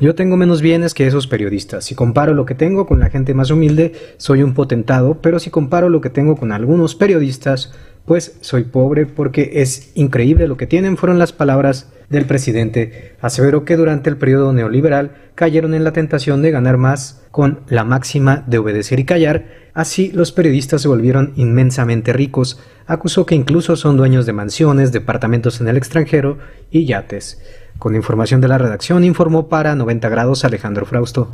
[0.00, 1.84] Yo tengo menos bienes que esos periodistas.
[1.84, 5.50] Si comparo lo que tengo con la gente más humilde, soy un potentado, pero si
[5.50, 7.74] comparo lo que tengo con algunos periodistas,
[8.06, 13.12] pues soy pobre porque es increíble lo que tienen, fueron las palabras del presidente.
[13.20, 17.84] Aseveró que durante el periodo neoliberal cayeron en la tentación de ganar más con la
[17.84, 23.76] máxima de obedecer y callar, así los periodistas se volvieron inmensamente ricos, acusó que incluso
[23.76, 26.38] son dueños de mansiones, departamentos en el extranjero
[26.70, 27.38] y yates.
[27.80, 31.30] Con información de la redacción, informó para 90 grados Alejandro Frausto.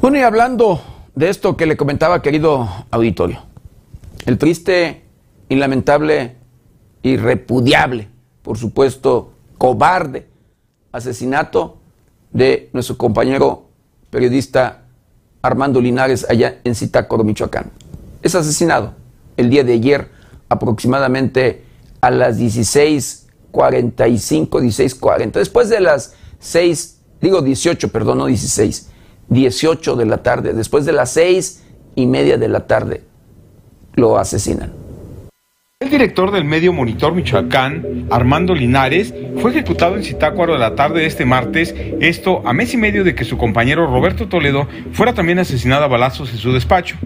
[0.00, 0.80] Bueno, y hablando
[1.16, 3.42] de esto que le comentaba, querido auditorio,
[4.24, 5.02] el triste
[5.48, 6.36] lamentable
[7.02, 7.16] y
[8.42, 10.28] por supuesto, cobarde
[10.92, 11.78] asesinato
[12.30, 13.64] de nuestro compañero
[14.10, 14.84] periodista
[15.42, 17.72] Armando Linares allá en Zitácuaro, Michoacán.
[18.22, 18.94] Es asesinado
[19.36, 20.19] el día de ayer
[20.50, 21.64] aproximadamente
[22.02, 28.90] a las 16.45, 16.40, después de las 6, digo 18, perdón, no 16,
[29.28, 31.62] 18 de la tarde, después de las 6
[31.94, 33.02] y media de la tarde,
[33.94, 34.89] lo asesinan.
[35.82, 41.00] El director del medio Monitor Michoacán, Armando Linares, fue ejecutado en Zitácuaro de la tarde
[41.00, 45.14] de este martes, esto a mes y medio de que su compañero Roberto Toledo fuera
[45.14, 46.96] también asesinado a balazos en su despacho.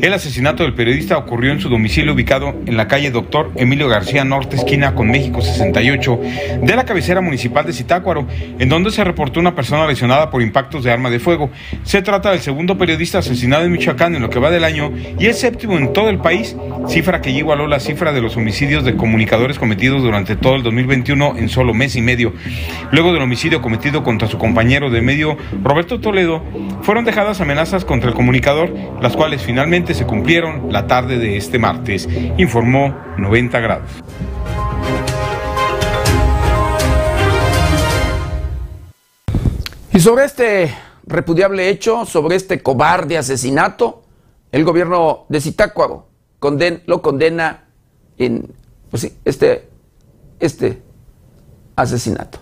[0.00, 4.24] El asesinato del periodista ocurrió en su domicilio ubicado en la calle Doctor Emilio García
[4.24, 6.20] Norte, esquina con México 68,
[6.62, 8.26] de la cabecera municipal de Zitácuaro,
[8.58, 11.50] en donde se reportó una persona lesionada por impactos de arma de fuego.
[11.82, 15.26] Se trata del segundo periodista asesinado en Michoacán en lo que va del año y
[15.26, 16.56] el séptimo en todo el país,
[16.88, 21.36] cifra que igualó la cifra de los homicidios de comunicadores cometidos durante todo el 2021
[21.36, 22.32] en solo mes y medio.
[22.92, 26.42] Luego del homicidio cometido contra su compañero de medio, Roberto Toledo,
[26.82, 31.58] fueron dejadas amenazas contra el comunicador, las cuales finalmente se cumplieron la tarde de este
[31.58, 32.08] martes,
[32.38, 33.90] informó 90 grados.
[39.92, 40.74] Y sobre este
[41.06, 44.02] repudiable hecho, sobre este cobarde asesinato,
[44.50, 46.14] el gobierno de Zitácuaro
[46.86, 47.63] lo condena
[48.18, 48.52] en
[48.90, 49.68] pues este,
[50.38, 50.82] este
[51.76, 52.38] asesinato.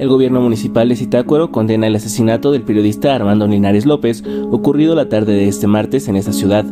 [0.00, 5.10] El gobierno municipal de Zitácuaro condena el asesinato del periodista Armando Linares López, ocurrido la
[5.10, 6.64] tarde de este martes en esa ciudad.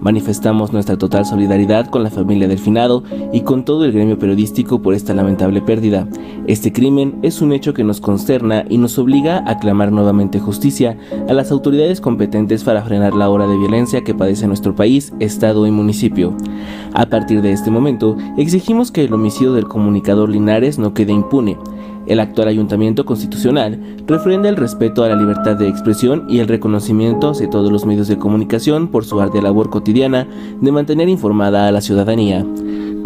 [0.00, 4.82] Manifestamos nuestra total solidaridad con la familia del finado y con todo el gremio periodístico
[4.82, 6.06] por esta lamentable pérdida.
[6.46, 10.96] Este crimen es un hecho que nos consterna y nos obliga a clamar nuevamente justicia
[11.28, 15.66] a las autoridades competentes para frenar la ola de violencia que padece nuestro país, estado
[15.66, 16.36] y municipio.
[16.94, 21.56] A partir de este momento, exigimos que el homicidio del comunicador Linares no quede impune.
[22.06, 27.32] El actual ayuntamiento constitucional refrenda el respeto a la libertad de expresión y el reconocimiento
[27.32, 30.26] de todos los medios de comunicación por su ardua labor cotidiana
[30.60, 32.46] de mantener informada a la ciudadanía.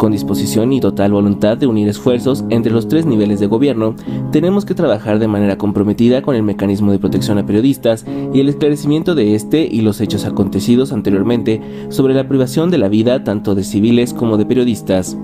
[0.01, 3.93] Con disposición y total voluntad de unir esfuerzos entre los tres niveles de gobierno,
[4.31, 8.49] tenemos que trabajar de manera comprometida con el mecanismo de protección a periodistas y el
[8.49, 13.53] esclarecimiento de este y los hechos acontecidos anteriormente sobre la privación de la vida tanto
[13.53, 15.15] de civiles como de periodistas.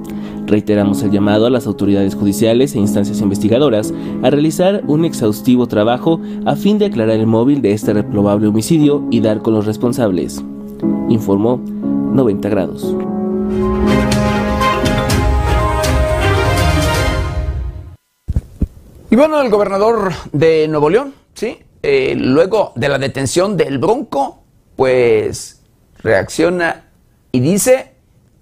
[0.46, 6.22] Reiteramos el llamado a las autoridades judiciales e instancias investigadoras a realizar un exhaustivo trabajo
[6.46, 10.46] a fin de aclarar el móvil de este reprobable homicidio y dar con los responsables.
[11.10, 11.60] Informó
[12.14, 12.96] 90 grados.
[19.10, 21.60] Y bueno, el gobernador de Nuevo León, ¿sí?
[21.82, 24.44] Eh, luego de la detención del Bronco,
[24.76, 25.62] pues
[26.00, 26.84] reacciona
[27.32, 27.94] y dice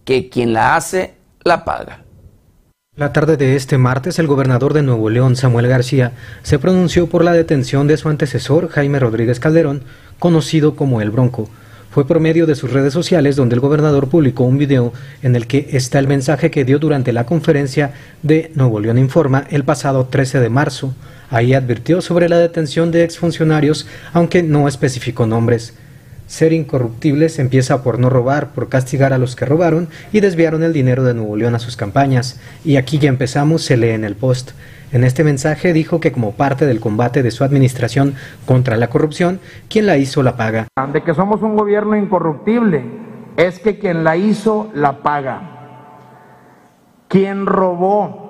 [0.05, 1.13] que quien la hace,
[1.43, 2.01] la paga.
[2.95, 7.24] La tarde de este martes, el gobernador de Nuevo León, Samuel García, se pronunció por
[7.24, 9.84] la detención de su antecesor, Jaime Rodríguez Calderón,
[10.18, 11.47] conocido como El Bronco.
[11.95, 14.91] Fue por medio de sus redes sociales donde el gobernador publicó un video
[15.23, 19.45] en el que está el mensaje que dio durante la conferencia de Nuevo León Informa
[19.49, 20.93] el pasado 13 de marzo.
[21.29, 25.73] Ahí advirtió sobre la detención de exfuncionarios, aunque no especificó nombres.
[26.28, 30.73] Ser incorruptibles empieza por no robar, por castigar a los que robaron y desviaron el
[30.73, 32.39] dinero de Nuevo León a sus campañas.
[32.63, 34.51] Y aquí ya empezamos, se lee en el post.
[34.91, 38.15] En este mensaje dijo que como parte del combate de su administración
[38.45, 40.67] contra la corrupción, quien la hizo la paga.
[40.93, 42.84] De que somos un gobierno incorruptible
[43.38, 45.51] es que quien la hizo la paga.
[47.07, 48.26] Quien robó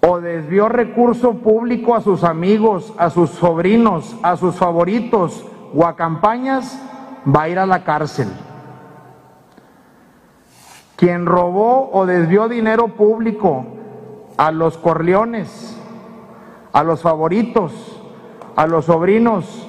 [0.00, 5.44] o desvió recurso público a sus amigos, a sus sobrinos, a sus favoritos
[5.74, 6.80] o a campañas,
[7.26, 8.28] va a ir a la cárcel.
[10.96, 13.66] Quien robó o desvió dinero público
[14.36, 15.76] a los corleones,
[16.72, 17.72] a los favoritos,
[18.56, 19.68] a los sobrinos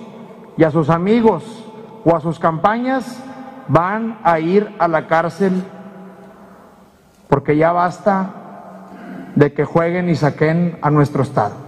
[0.58, 1.66] y a sus amigos
[2.04, 3.20] o a sus campañas,
[3.68, 5.64] van a ir a la cárcel
[7.28, 8.30] porque ya basta
[9.36, 11.65] de que jueguen y saquen a nuestro Estado.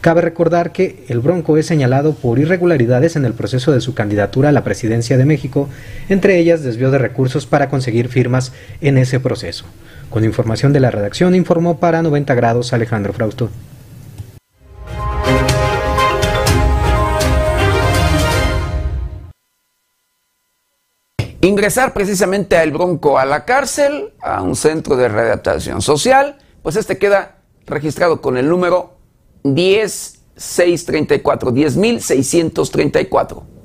[0.00, 4.48] Cabe recordar que el Bronco es señalado por irregularidades en el proceso de su candidatura
[4.50, 5.68] a la presidencia de México,
[6.08, 9.64] entre ellas desvío de recursos para conseguir firmas en ese proceso.
[10.10, 13.50] Con información de la redacción informó para 90 grados Alejandro Frausto.
[21.46, 26.98] Ingresar precisamente al Bronco a la cárcel, a un centro de readaptación social, pues este
[26.98, 27.36] queda
[27.66, 28.95] registrado con el número
[29.54, 33.55] 10634, 10634.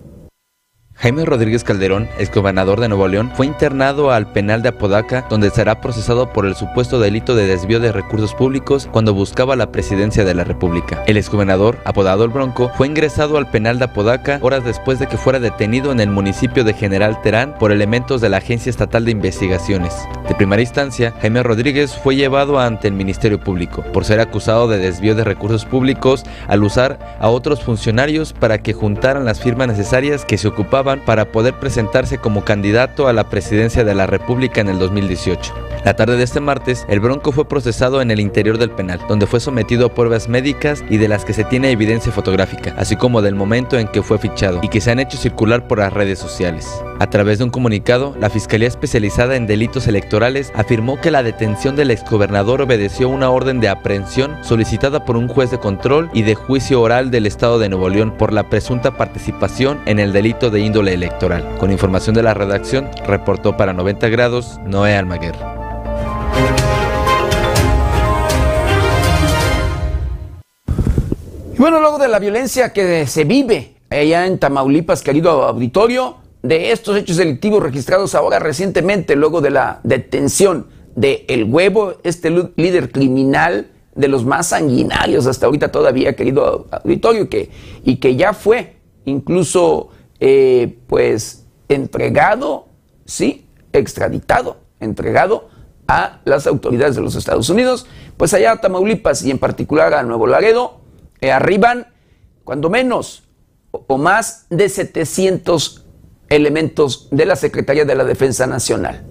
[1.02, 5.82] Jaime Rodríguez Calderón, exgobernador de Nuevo León, fue internado al penal de Apodaca, donde será
[5.82, 10.36] procesado por el supuesto delito de desvío de recursos públicos cuando buscaba la presidencia de
[10.36, 11.04] la República.
[11.08, 15.18] El exgobernador, apodado El Bronco, fue ingresado al penal de Apodaca horas después de que
[15.18, 19.10] fuera detenido en el municipio de General Terán por elementos de la Agencia Estatal de
[19.10, 20.08] Investigaciones.
[20.30, 24.78] De primera instancia, Jaime Rodríguez fue llevado ante el Ministerio Público por ser acusado de
[24.78, 30.26] desvío de recursos públicos al usar a otros funcionarios para que juntaran las firmas necesarias
[30.26, 34.70] que se ocupaban para poder presentarse como candidato a la presidencia de la República en
[34.70, 35.54] el 2018.
[35.84, 39.26] La tarde de este martes, el Bronco fue procesado en el interior del penal, donde
[39.26, 43.24] fue sometido a pruebas médicas y de las que se tiene evidencia fotográfica, así como
[43.24, 46.20] del momento en que fue fichado y que se han hecho circular por las redes
[46.20, 46.70] sociales.
[47.00, 51.76] A través de un comunicado, la Fiscalía Especializada en Delitos Electorales afirmó que la detención
[51.76, 56.36] del exgobernador obedeció una orden de aprehensión solicitada por un juez de control y de
[56.36, 60.60] juicio oral del Estado de Nuevo León por la presunta participación en el delito de
[60.60, 61.58] índole electoral.
[61.58, 65.36] Con información de la redacción, reportó para 90 grados Noé Almaguer.
[71.62, 76.98] bueno, luego de la violencia que se vive allá en Tamaulipas, querido auditorio, de estos
[76.98, 80.66] hechos delictivos registrados ahora recientemente, luego de la detención
[80.96, 87.30] de El Huevo, este líder criminal de los más sanguinarios hasta ahorita todavía, querido auditorio,
[87.30, 87.52] que,
[87.86, 89.90] y que ya fue incluso
[90.22, 92.68] eh, pues entregado,
[93.06, 95.50] sí, extraditado, entregado
[95.88, 100.04] a las autoridades de los Estados Unidos, pues allá a Tamaulipas y en particular a
[100.04, 100.80] Nuevo Laredo,
[101.22, 101.88] eh, arriban
[102.44, 103.24] cuando menos
[103.72, 105.86] o más de 700
[106.30, 109.04] elementos de la Secretaría de la Defensa Nacional.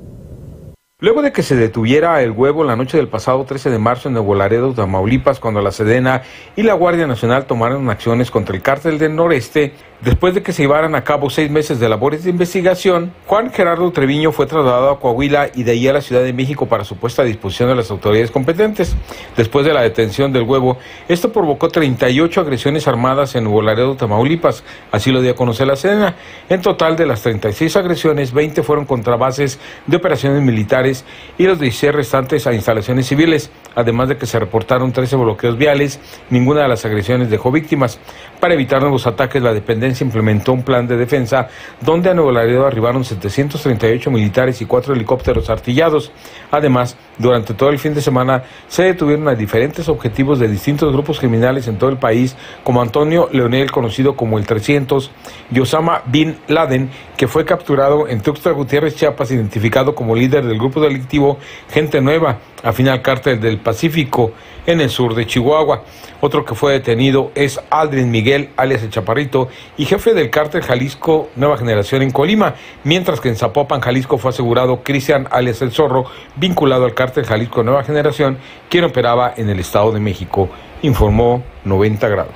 [1.01, 4.15] Luego de que se detuviera el huevo la noche del pasado 13 de marzo en
[4.15, 6.23] Nuevo Laredo, Tamaulipas, cuando la Sedena
[6.57, 9.73] y la Guardia Nacional tomaron acciones contra el cártel del noreste,
[10.03, 13.93] Después de que se llevaran a cabo seis meses de labores de investigación, Juan Gerardo
[13.93, 16.97] Treviño fue trasladado a Coahuila y de ahí a la Ciudad de México para su
[16.97, 18.97] puesta a disposición de las autoridades competentes.
[19.37, 24.65] Después de la detención del huevo, esto provocó 38 agresiones armadas en Nuevo Laredo, Tamaulipas,
[24.91, 26.15] así lo dio a conocer la Sedena.
[26.49, 31.05] En total de las 36 agresiones, 20 fueron contra bases de operaciones militares
[31.37, 36.01] y los 16 restantes a instalaciones civiles, además de que se reportaron 13 bloqueos viales,
[36.31, 37.99] ninguna de las agresiones dejó víctimas.
[38.41, 41.49] Para evitar nuevos ataques, la dependencia implementó un plan de defensa
[41.81, 46.13] donde a Nuevo Laredo arribaron 738 militares y cuatro helicópteros artillados.
[46.51, 51.19] Además, durante todo el fin de semana se detuvieron a diferentes objetivos de distintos grupos
[51.19, 55.11] criminales en todo el país, como Antonio Leonel, conocido como el 300,
[55.53, 60.59] y Osama Bin Laden, que fue capturado en Tuxtla Gutiérrez, Chiapas, identificado como líder del
[60.59, 61.39] grupo delictivo
[61.71, 64.33] Gente Nueva, afín al cártel del Pacífico
[64.67, 65.83] en el sur de Chihuahua.
[66.21, 71.31] Otro que fue detenido es Aldrin Miguel, alias El Chaparrito, y jefe del cártel Jalisco
[71.37, 76.05] Nueva Generación en Colima, mientras que en Zapopan, Jalisco, fue asegurado Cristian, alias El Zorro,
[76.41, 78.39] vinculado al cártel Jalisco Nueva Generación,
[78.71, 80.49] quien operaba en el Estado de México,
[80.83, 82.35] informó 90 grados.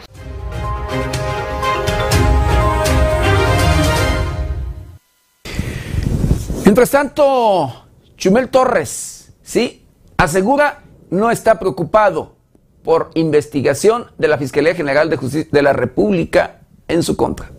[6.65, 7.87] Mientras tanto,
[8.17, 9.87] Chumel Torres, ¿sí?
[10.17, 12.37] Asegura no está preocupado
[12.83, 17.51] por investigación de la Fiscalía General de Justicia de la República en su contra.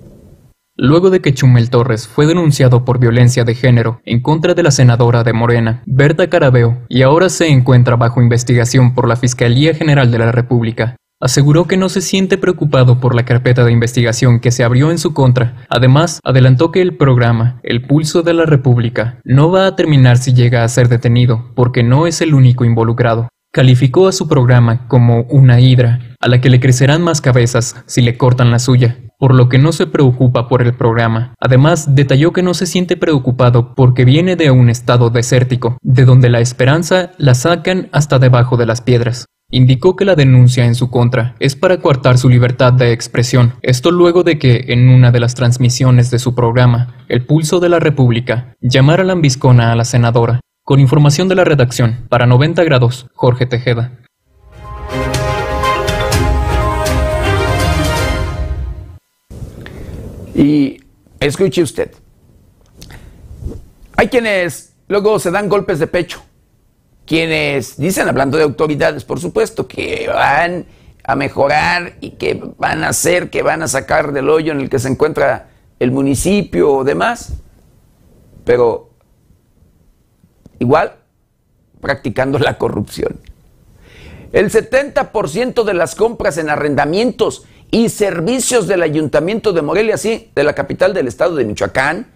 [0.77, 4.71] Luego de que Chumel Torres fue denunciado por violencia de género en contra de la
[4.71, 10.11] senadora de Morena, Berta Carabeo, y ahora se encuentra bajo investigación por la Fiscalía General
[10.11, 14.51] de la República, aseguró que no se siente preocupado por la carpeta de investigación que
[14.51, 15.65] se abrió en su contra.
[15.69, 20.33] Además, adelantó que el programa El Pulso de la República no va a terminar si
[20.33, 23.29] llega a ser detenido, porque no es el único involucrado.
[23.53, 28.01] Calificó a su programa como una hidra, a la que le crecerán más cabezas si
[28.01, 31.33] le cortan la suya, por lo que no se preocupa por el programa.
[31.39, 36.29] Además, detalló que no se siente preocupado porque viene de un estado desértico, de donde
[36.29, 39.25] la esperanza la sacan hasta debajo de las piedras.
[39.51, 43.91] Indicó que la denuncia en su contra es para coartar su libertad de expresión, esto
[43.91, 47.79] luego de que, en una de las transmisiones de su programa, El Pulso de la
[47.79, 53.45] República, llamara lambiscona a la senadora, con información de la redacción, para 90 grados, Jorge
[53.45, 53.99] Tejeda.
[60.35, 60.83] Y
[61.19, 61.91] escuche usted,
[63.95, 66.21] hay quienes luego se dan golpes de pecho,
[67.05, 70.65] quienes dicen, hablando de autoridades, por supuesto, que van
[71.05, 74.69] a mejorar y que van a hacer, que van a sacar del hoyo en el
[74.69, 77.33] que se encuentra el municipio o demás,
[78.43, 78.89] pero
[80.59, 80.95] igual
[81.79, 83.19] practicando la corrupción.
[84.33, 90.43] El 70% de las compras en arrendamientos y servicios del Ayuntamiento de Morelia, sí, de
[90.43, 92.07] la capital del estado de Michoacán,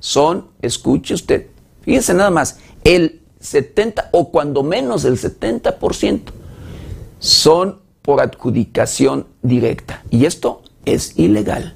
[0.00, 1.46] son, escuche usted,
[1.82, 6.32] fíjese nada más, el 70 o cuando menos el 70%
[7.18, 10.02] son por adjudicación directa.
[10.10, 11.74] Y esto es ilegal.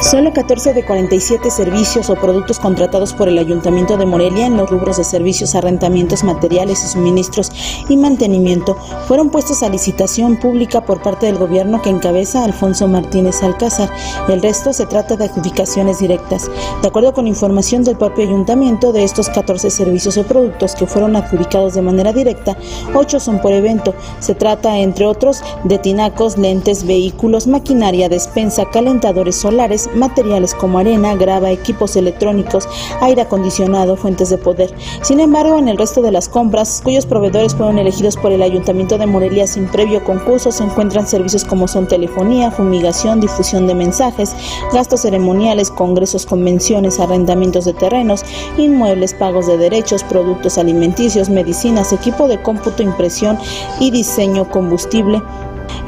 [0.00, 4.68] Solo 14 de 47 servicios o productos contratados por el Ayuntamiento de Morelia en los
[4.68, 7.50] rubros de servicios, arrendamientos, materiales y suministros
[7.88, 8.76] y mantenimiento
[9.08, 13.90] fueron puestos a licitación pública por parte del gobierno que encabeza Alfonso Martínez Alcázar.
[14.28, 16.50] El resto se trata de adjudicaciones directas.
[16.82, 21.16] De acuerdo con información del propio ayuntamiento, de estos 14 servicios o productos que fueron
[21.16, 22.56] adjudicados de manera directa,
[22.94, 23.94] 8 son por evento.
[24.20, 31.14] Se trata, entre otros, de tinacos, lentes, vehículos, maquinaria, despensa, calentadores solares, materiales como arena,
[31.14, 32.68] grava, equipos electrónicos,
[33.00, 34.74] aire acondicionado, fuentes de poder.
[35.02, 38.98] Sin embargo, en el resto de las compras, cuyos proveedores fueron elegidos por el Ayuntamiento
[38.98, 44.34] de Morelia sin previo concurso, se encuentran servicios como son telefonía, fumigación, difusión de mensajes,
[44.72, 48.22] gastos ceremoniales, congresos, convenciones, arrendamientos de terrenos,
[48.56, 53.38] inmuebles, pagos de derechos, productos alimenticios, medicinas, equipo de cómputo, impresión
[53.80, 55.22] y diseño, combustible,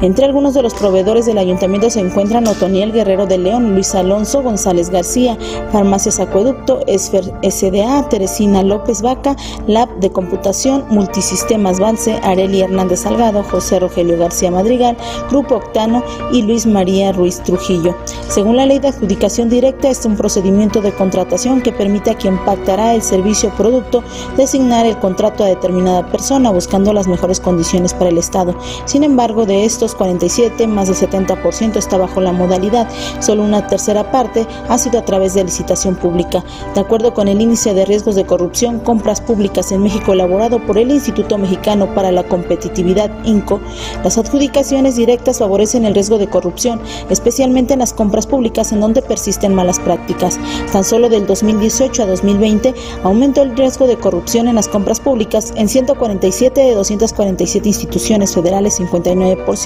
[0.01, 4.41] Entre algunos de los proveedores del ayuntamiento se encuentran Otoniel Guerrero de León, Luis Alonso
[4.41, 5.37] González García,
[5.71, 9.35] Farmacias Acueducto, Esfer SDA, Teresina López Vaca,
[9.67, 14.97] Lab de Computación, Multisistemas Vance, Areli Hernández Salgado, José Rogelio García Madrigal,
[15.29, 17.95] Grupo Octano y Luis María Ruiz Trujillo.
[18.29, 22.37] Según la ley de adjudicación directa, es un procedimiento de contratación que permite a quien
[22.45, 24.03] pactará el servicio o producto
[24.35, 28.55] designar el contrato a determinada persona buscando las mejores condiciones para el Estado.
[28.85, 32.87] Sin embargo, de estos 47, más del 70% está bajo la modalidad.
[33.19, 36.43] Solo una tercera parte ha sido a través de licitación pública.
[36.73, 40.77] De acuerdo con el índice de riesgos de corrupción, compras públicas en México elaborado por
[40.77, 43.59] el Instituto Mexicano para la Competitividad, INCO,
[44.03, 49.01] las adjudicaciones directas favorecen el riesgo de corrupción, especialmente en las compras públicas en donde
[49.01, 50.39] persisten malas prácticas.
[50.71, 55.53] Tan solo del 2018 a 2020 aumentó el riesgo de corrupción en las compras públicas
[55.55, 59.56] en 147 de 247 instituciones federales, 59%.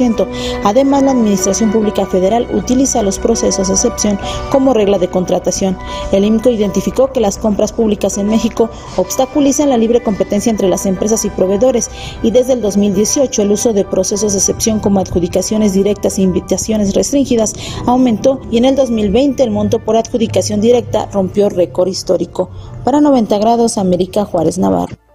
[0.63, 4.17] Además, la Administración Pública Federal utiliza los procesos de excepción
[4.49, 5.77] como regla de contratación.
[6.11, 10.85] El IMCO identificó que las compras públicas en México obstaculizan la libre competencia entre las
[10.85, 11.89] empresas y proveedores
[12.23, 16.93] y desde el 2018 el uso de procesos de excepción como adjudicaciones directas e invitaciones
[16.95, 17.53] restringidas
[17.85, 22.49] aumentó y en el 2020 el monto por adjudicación directa rompió récord histórico.
[22.83, 25.10] Para 90 grados, América Juárez Navarro.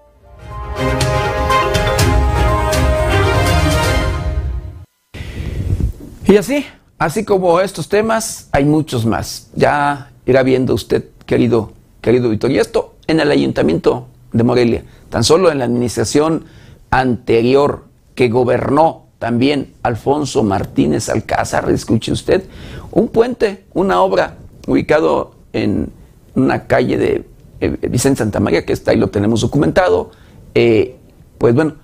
[6.29, 6.67] Y así,
[6.99, 9.49] así como estos temas, hay muchos más.
[9.55, 12.51] Ya irá viendo usted, querido, querido Víctor.
[12.51, 16.47] Y esto en el ayuntamiento de Morelia, tan solo en la administración
[16.91, 17.85] anterior
[18.17, 22.43] que gobernó también Alfonso Martínez Alcázar, escuche usted,
[22.91, 25.93] un puente, una obra ubicado en
[26.35, 27.25] una calle de
[27.61, 30.11] eh, Vicente Santa María, que está ahí lo tenemos documentado,
[30.55, 30.97] eh,
[31.39, 31.75] pues bueno,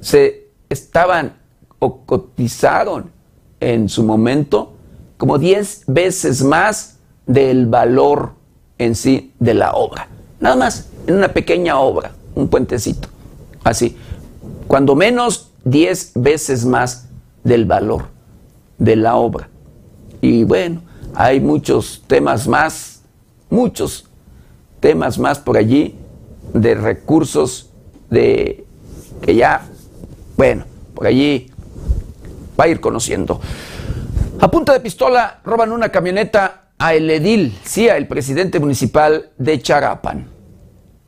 [0.00, 1.34] se estaban
[1.78, 3.19] o cotizaron
[3.60, 4.72] en su momento
[5.16, 8.32] como 10 veces más del valor
[8.78, 10.08] en sí de la obra.
[10.40, 13.08] Nada más, en una pequeña obra, un puentecito.
[13.62, 13.96] Así,
[14.66, 17.08] cuando menos 10 veces más
[17.44, 18.06] del valor
[18.78, 19.48] de la obra.
[20.22, 20.82] Y bueno,
[21.14, 23.02] hay muchos temas más,
[23.50, 24.06] muchos
[24.80, 25.94] temas más por allí
[26.54, 27.70] de recursos
[28.08, 28.64] de
[29.20, 29.66] que ya,
[30.36, 31.49] bueno, por allí
[32.60, 33.40] va a ir conociendo.
[34.40, 39.60] A punta de pistola roban una camioneta a El Edil, sí, el presidente municipal de
[39.60, 40.28] Charapan.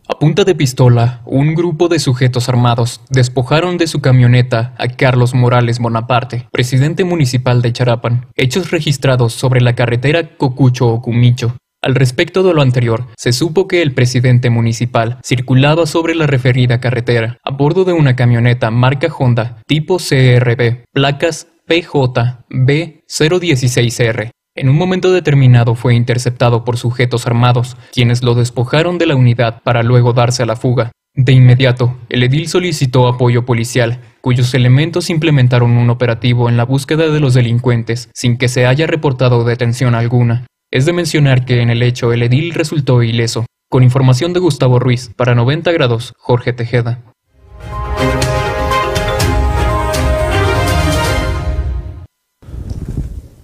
[0.08, 5.32] A punta de pistola, un grupo de sujetos armados despojaron de su camioneta a Carlos
[5.32, 11.56] Morales Bonaparte, presidente municipal de Charapan, hechos registrados sobre la carretera Cocucho-Ocumicho.
[11.84, 16.78] Al respecto de lo anterior, se supo que el presidente municipal circulaba sobre la referida
[16.78, 24.30] carretera a bordo de una camioneta marca Honda tipo CRB, placas PJB016R.
[24.54, 29.60] En un momento determinado fue interceptado por sujetos armados, quienes lo despojaron de la unidad
[29.64, 30.92] para luego darse a la fuga.
[31.14, 37.08] De inmediato, el edil solicitó apoyo policial, cuyos elementos implementaron un operativo en la búsqueda
[37.08, 40.46] de los delincuentes sin que se haya reportado detención alguna.
[40.72, 43.44] Es de mencionar que en el hecho el edil resultó ileso.
[43.70, 46.98] Con información de Gustavo Ruiz, para 90 grados, Jorge Tejeda.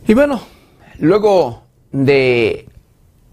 [0.07, 0.41] Y bueno,
[1.01, 2.67] luego de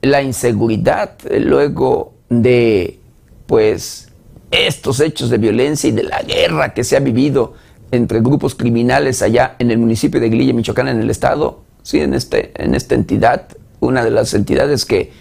[0.02, 3.00] la inseguridad, luego de
[3.46, 4.12] pues
[4.52, 7.54] estos hechos de violencia y de la guerra que se ha vivido
[7.92, 12.14] entre grupos criminales allá en el municipio de Glilla, Michoacán, en el estado, sí, en,
[12.14, 13.48] este, en esta entidad,
[13.80, 15.12] una de las entidades que,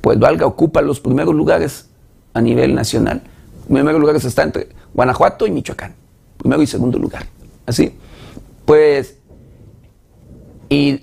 [0.00, 1.88] pues valga, ocupa los primeros lugares
[2.32, 3.22] a nivel nacional.
[3.60, 5.94] Los primeros lugares está entre Guanajuato y Michoacán,
[6.38, 7.26] primero y segundo lugar.
[7.66, 7.94] Así,
[8.64, 9.18] pues,
[10.68, 11.02] y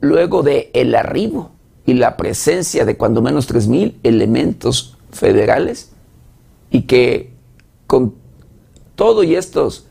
[0.00, 1.52] luego de el arribo
[1.86, 5.92] y la presencia de cuando menos 3.000 elementos federales,
[6.70, 7.30] y que
[7.86, 8.14] con
[8.96, 9.86] todo y estos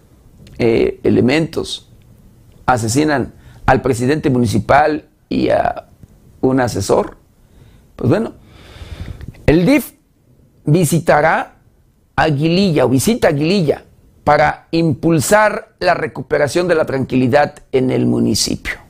[0.58, 1.90] eh, elementos
[2.66, 3.34] asesinan
[3.66, 5.88] al presidente municipal y a
[6.44, 7.18] un asesor,
[7.96, 8.34] pues bueno,
[9.46, 9.94] el DIF
[10.66, 11.56] visitará
[12.16, 13.84] Aguililla o visita Aguililla
[14.24, 18.83] para impulsar la recuperación de la tranquilidad en el municipio.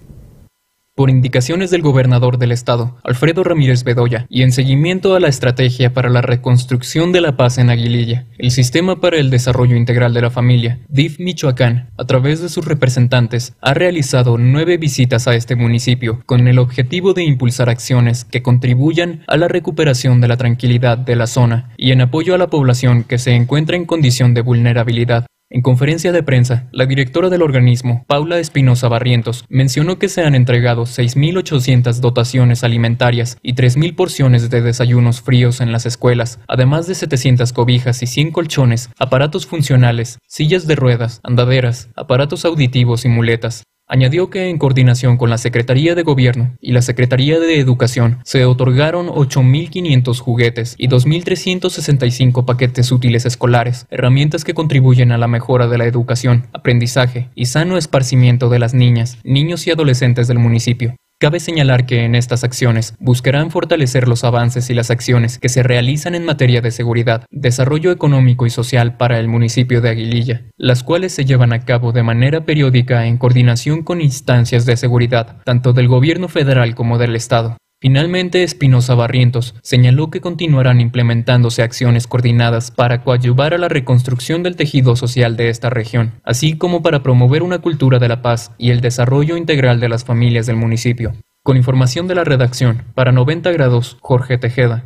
[0.96, 5.92] Por indicaciones del gobernador del estado, Alfredo Ramírez Bedoya, y en seguimiento a la estrategia
[5.92, 10.22] para la reconstrucción de la paz en Aguililla, el Sistema para el Desarrollo Integral de
[10.22, 15.56] la Familia, DIF Michoacán, a través de sus representantes, ha realizado nueve visitas a este
[15.56, 21.00] municipio con el objetivo de impulsar acciones que contribuyan a la recuperación de la tranquilidad
[21.00, 24.42] de la zona y en apoyo a la población que se encuentra en condición de
[24.42, 30.24] vulnerabilidad En conferencia de prensa, la directora del organismo, Paula Espinosa Barrientos, mencionó que se
[30.24, 36.88] han entregado 6.800 dotaciones alimentarias y 3.000 porciones de desayunos fríos en las escuelas, además
[36.88, 43.10] de 700 cobijas y 100 colchones, aparatos funcionales, sillas de ruedas, andaderas, aparatos auditivos y
[43.10, 43.62] muletas.
[43.86, 48.46] Añadió que en coordinación con la Secretaría de Gobierno y la Secretaría de Educación se
[48.46, 55.78] otorgaron 8.500 juguetes y 2.365 paquetes útiles escolares, herramientas que contribuyen a la mejora de
[55.78, 60.96] la educación, aprendizaje y sano esparcimiento de las niñas, niños y adolescentes del municipio.
[61.24, 65.64] Cabe señalar que en estas acciones buscarán fortalecer los avances y las acciones que se
[65.64, 70.84] realizan en materia de seguridad, desarrollo económico y social para el municipio de Aguililla, las
[70.84, 75.72] cuales se llevan a cabo de manera periódica en coordinación con instancias de seguridad, tanto
[75.72, 77.56] del gobierno federal como del Estado.
[77.84, 84.56] Finalmente, Espinosa Barrientos señaló que continuarán implementándose acciones coordinadas para coadyuvar a la reconstrucción del
[84.56, 88.70] tejido social de esta región, así como para promover una cultura de la paz y
[88.70, 91.12] el desarrollo integral de las familias del municipio.
[91.44, 94.86] Con información de la redacción, para 90 grados, Jorge Tejeda.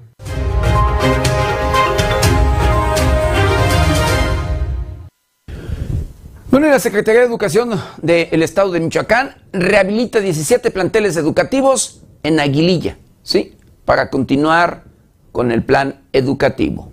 [6.50, 12.98] Bueno, la Secretaría de Educación del Estado de Michoacán rehabilita 17 planteles educativos en Aguililla,
[13.24, 13.54] ¿sí?
[13.86, 14.84] Para continuar
[15.32, 16.92] con el plan educativo.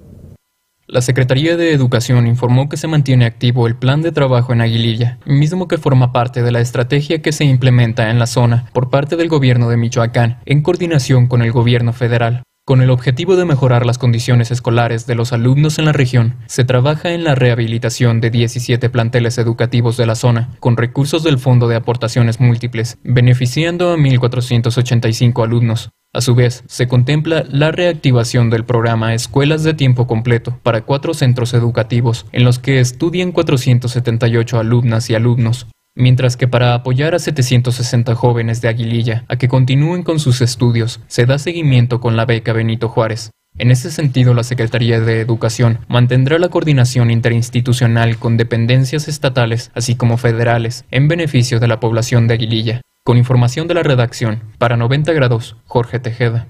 [0.87, 5.18] La Secretaría de Educación informó que se mantiene activo el plan de trabajo en Aguililla,
[5.25, 9.16] mismo que forma parte de la estrategia que se implementa en la zona por parte
[9.16, 12.43] del gobierno de Michoacán en coordinación con el gobierno federal.
[12.66, 16.64] Con el objetivo de mejorar las condiciones escolares de los alumnos en la región, se
[16.64, 21.68] trabaja en la rehabilitación de 17 planteles educativos de la zona, con recursos del Fondo
[21.68, 25.90] de Aportaciones Múltiples, beneficiando a 1.485 alumnos.
[26.14, 31.12] A su vez, se contempla la reactivación del programa Escuelas de Tiempo Completo para cuatro
[31.12, 35.66] centros educativos, en los que estudian 478 alumnas y alumnos,
[35.97, 41.01] Mientras que para apoyar a 760 jóvenes de Aguililla a que continúen con sus estudios,
[41.07, 43.30] se da seguimiento con la beca Benito Juárez.
[43.57, 49.95] En ese sentido, la Secretaría de Educación mantendrá la coordinación interinstitucional con dependencias estatales, así
[49.95, 52.80] como federales, en beneficio de la población de Aguililla.
[53.05, 56.49] Con información de la redacción, para 90 grados, Jorge Tejeda.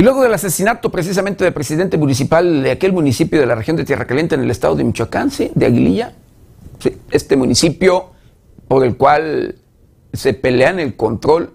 [0.00, 3.84] Y luego del asesinato precisamente del presidente municipal de aquel municipio de la región de
[3.84, 5.50] Tierra Caliente en el estado de Michoacán, ¿sí?
[5.54, 6.14] de Aguililla,
[7.10, 8.06] este municipio
[8.66, 9.56] por el cual
[10.14, 11.52] se pelean el control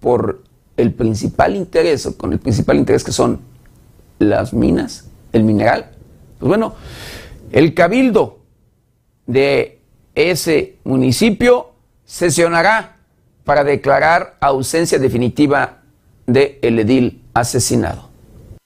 [0.00, 0.42] por
[0.76, 3.40] el principal interés, o con el principal interés que son
[4.18, 5.92] las minas, el mineral.
[6.40, 6.74] Pues bueno,
[7.52, 8.40] el cabildo
[9.26, 9.80] de
[10.14, 11.70] ese municipio
[12.04, 12.96] sesionará
[13.44, 15.78] para declarar ausencia definitiva
[16.26, 18.11] de el edil asesinado.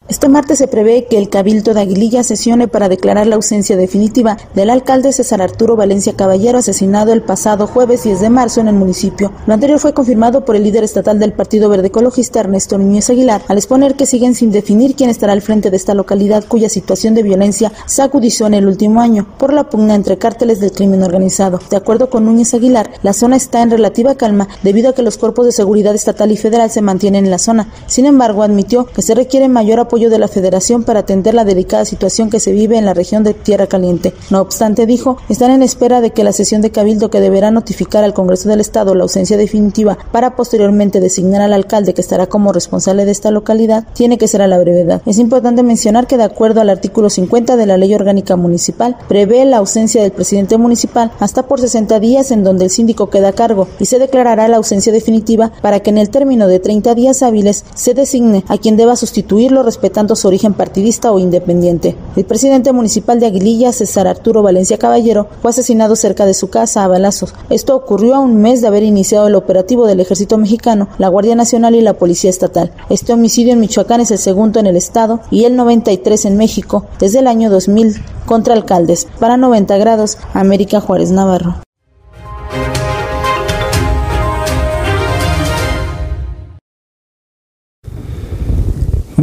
[0.08, 4.36] Este martes se prevé que el Cabildo de Aguililla sesione para declarar la ausencia definitiva
[4.54, 8.76] del alcalde César Arturo Valencia Caballero, asesinado el pasado jueves 10 de marzo en el
[8.76, 9.32] municipio.
[9.48, 13.42] Lo anterior fue confirmado por el líder estatal del Partido Verde Ecologista, Ernesto Núñez Aguilar,
[13.48, 17.14] al exponer que siguen sin definir quién estará al frente de esta localidad cuya situación
[17.16, 21.02] de violencia se agudizó en el último año por la pugna entre cárteles del crimen
[21.02, 21.58] organizado.
[21.68, 25.18] De acuerdo con Núñez Aguilar, la zona está en relativa calma debido a que los
[25.18, 27.72] cuerpos de seguridad estatal y federal se mantienen en la zona.
[27.88, 31.86] Sin embargo, admitió que se requiere mayor apoyo de la Federación para atender la delicada
[31.86, 34.12] situación que se vive en la región de Tierra Caliente.
[34.30, 38.04] No obstante, dijo, están en espera de que la sesión de Cabildo que deberá notificar
[38.04, 42.52] al Congreso del Estado la ausencia definitiva para posteriormente designar al alcalde que estará como
[42.52, 45.00] responsable de esta localidad tiene que ser a la brevedad.
[45.06, 49.46] Es importante mencionar que de acuerdo al artículo 50 de la Ley Orgánica Municipal, prevé
[49.46, 53.32] la ausencia del presidente municipal hasta por 60 días en donde el síndico queda a
[53.32, 57.22] cargo y se declarará la ausencia definitiva para que en el término de 30 días
[57.22, 61.96] hábiles se designe a quien deba sustituirlo respetando su origen partidista o independiente.
[62.16, 66.82] El presidente municipal de Aguililla, César Arturo Valencia Caballero, fue asesinado cerca de su casa
[66.82, 67.34] a balazos.
[67.50, 71.36] Esto ocurrió a un mes de haber iniciado el operativo del ejército mexicano, la Guardia
[71.36, 72.72] Nacional y la Policía Estatal.
[72.90, 76.86] Este homicidio en Michoacán es el segundo en el estado y el 93 en México
[76.98, 79.06] desde el año 2000 contra alcaldes.
[79.20, 81.65] Para 90 grados, América Juárez Navarro.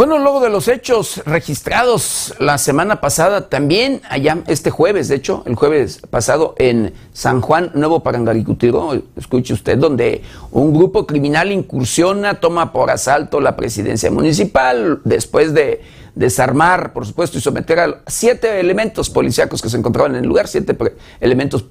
[0.05, 5.43] Bueno, luego de los hechos registrados la semana pasada, también allá este jueves, de hecho,
[5.45, 12.41] el jueves pasado en San Juan, Nuevo Parangaricutiro, escuche usted, donde un grupo criminal incursiona,
[12.41, 15.81] toma por asalto la presidencia municipal, después de
[16.15, 20.49] desarmar, por supuesto, y someter a siete elementos policíacos que se encontraban en el lugar,
[20.49, 20.77] siete
[21.21, 21.63] elementos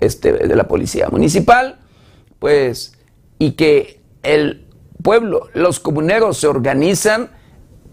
[0.00, 1.78] este, de la policía municipal,
[2.38, 2.94] pues,
[3.38, 4.66] y que el
[5.02, 7.38] pueblo, los comuneros se organizan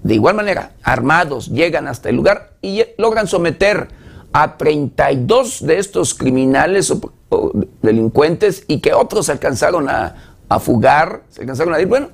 [0.08, 3.90] de igual manera, armados, llegan hasta el lugar y logran someter
[4.32, 7.52] a 32 de estos criminales o,
[7.82, 10.16] delincuentes y que otros alcanzaron a,
[10.62, 11.88] fugar, se alcanzaron a ir.
[11.88, 12.08] Bueno,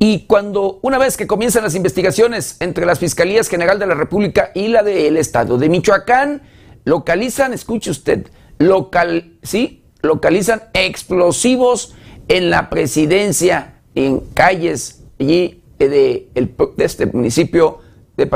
[0.00, 4.50] y cuando, una vez que comienzan las investigaciones entre las Fiscalías General de la República
[4.52, 6.42] y la del Estado de Michoacán,
[6.84, 8.26] localizan, escuche usted,
[8.58, 9.84] local, ¿sí?
[10.02, 11.94] localizan explosivos
[12.26, 17.78] en la presidencia, en calles allí de, de este municipio
[18.16, 18.26] de.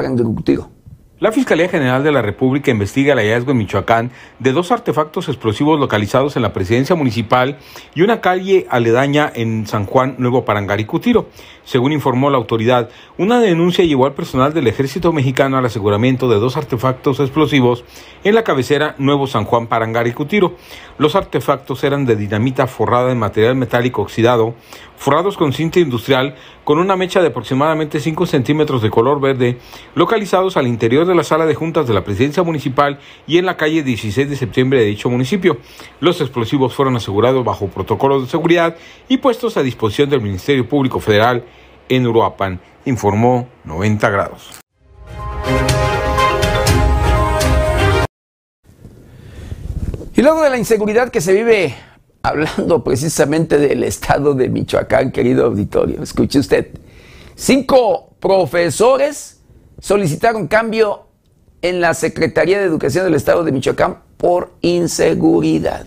[1.21, 5.79] La Fiscalía General de la República investiga el hallazgo en Michoacán de dos artefactos explosivos
[5.79, 7.59] localizados en la presidencia municipal
[7.95, 11.29] y una calle aledaña en San Juan, Nuevo Parangaricutiro.
[11.63, 12.89] Según informó la autoridad,
[13.19, 17.85] una denuncia llevó al personal del ejército mexicano al aseguramiento de dos artefactos explosivos
[18.25, 20.57] en la cabecera Nuevo San Juan Parangaricutiro.
[20.97, 24.55] Los artefactos eran de dinamita forrada en material metálico oxidado,
[25.01, 29.57] forrados con cinta industrial con una mecha de aproximadamente 5 centímetros de color verde,
[29.95, 33.57] localizados al interior de la sala de juntas de la presidencia municipal y en la
[33.57, 35.57] calle 16 de septiembre de dicho municipio.
[36.01, 38.77] Los explosivos fueron asegurados bajo protocolos de seguridad
[39.09, 41.45] y puestos a disposición del Ministerio Público Federal
[41.89, 44.61] en Uruapan, informó 90 grados.
[50.15, 51.75] Y luego de la inseguridad que se vive
[52.23, 56.69] hablando precisamente del estado de Michoacán, querido auditorio, escuche usted,
[57.35, 59.41] cinco profesores
[59.81, 61.07] solicitaron cambio
[61.63, 65.87] en la Secretaría de Educación del Estado de Michoacán por inseguridad.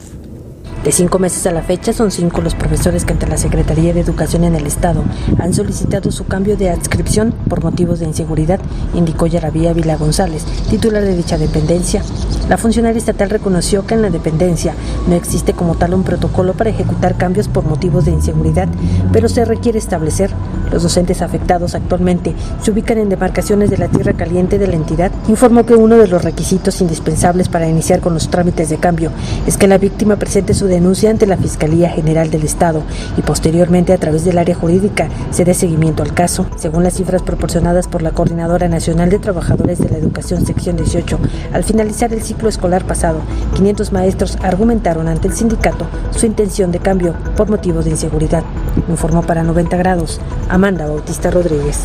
[0.83, 4.01] De cinco meses a la fecha, son cinco los profesores que ante la Secretaría de
[4.01, 5.01] Educación en el Estado
[5.39, 8.59] han solicitado su cambio de adscripción por motivos de inseguridad,
[8.93, 12.03] indicó Yaravía Vila González, titular de dicha dependencia.
[12.49, 14.73] La funcionaria estatal reconoció que en la dependencia
[15.07, 18.67] no existe como tal un protocolo para ejecutar cambios por motivos de inseguridad,
[19.11, 20.31] pero se requiere establecer.
[20.73, 25.11] Los docentes afectados actualmente se ubican en demarcaciones de la tierra caliente de la entidad.
[25.27, 29.11] Informó que uno de los requisitos indispensables para iniciar con los trámites de cambio
[29.45, 32.81] es que la víctima presente su denuncia ante la Fiscalía General del Estado
[33.15, 36.47] y posteriormente a través del área jurídica se dé seguimiento al caso.
[36.55, 41.19] Según las cifras proporcionadas por la Coordinadora Nacional de Trabajadores de la Educación Sección 18,
[41.53, 43.19] al finalizar el ciclo escolar pasado,
[43.53, 48.43] 500 maestros argumentaron ante el sindicato su intención de cambio por motivos de inseguridad.
[48.89, 50.19] Informó para 90 grados
[50.63, 51.77] Amanda Bautista Rodríguez.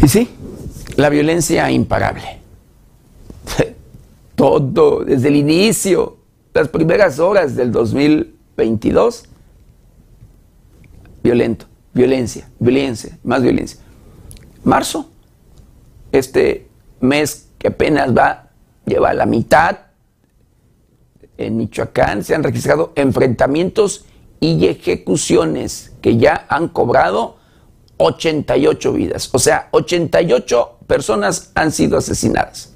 [0.00, 0.30] Y sí,
[0.94, 2.38] la violencia imparable.
[4.36, 6.16] Todo, desde el inicio,
[6.54, 9.24] las primeras horas del 2022,
[11.24, 13.80] violento, violencia, violencia, más violencia.
[14.62, 15.10] Marzo,
[16.12, 16.68] este
[17.00, 18.50] mes que apenas va,
[18.84, 19.85] lleva la mitad,
[21.38, 24.04] en Michoacán se han registrado enfrentamientos
[24.40, 27.36] y ejecuciones que ya han cobrado
[27.98, 29.30] 88 vidas.
[29.32, 32.75] O sea, 88 personas han sido asesinadas.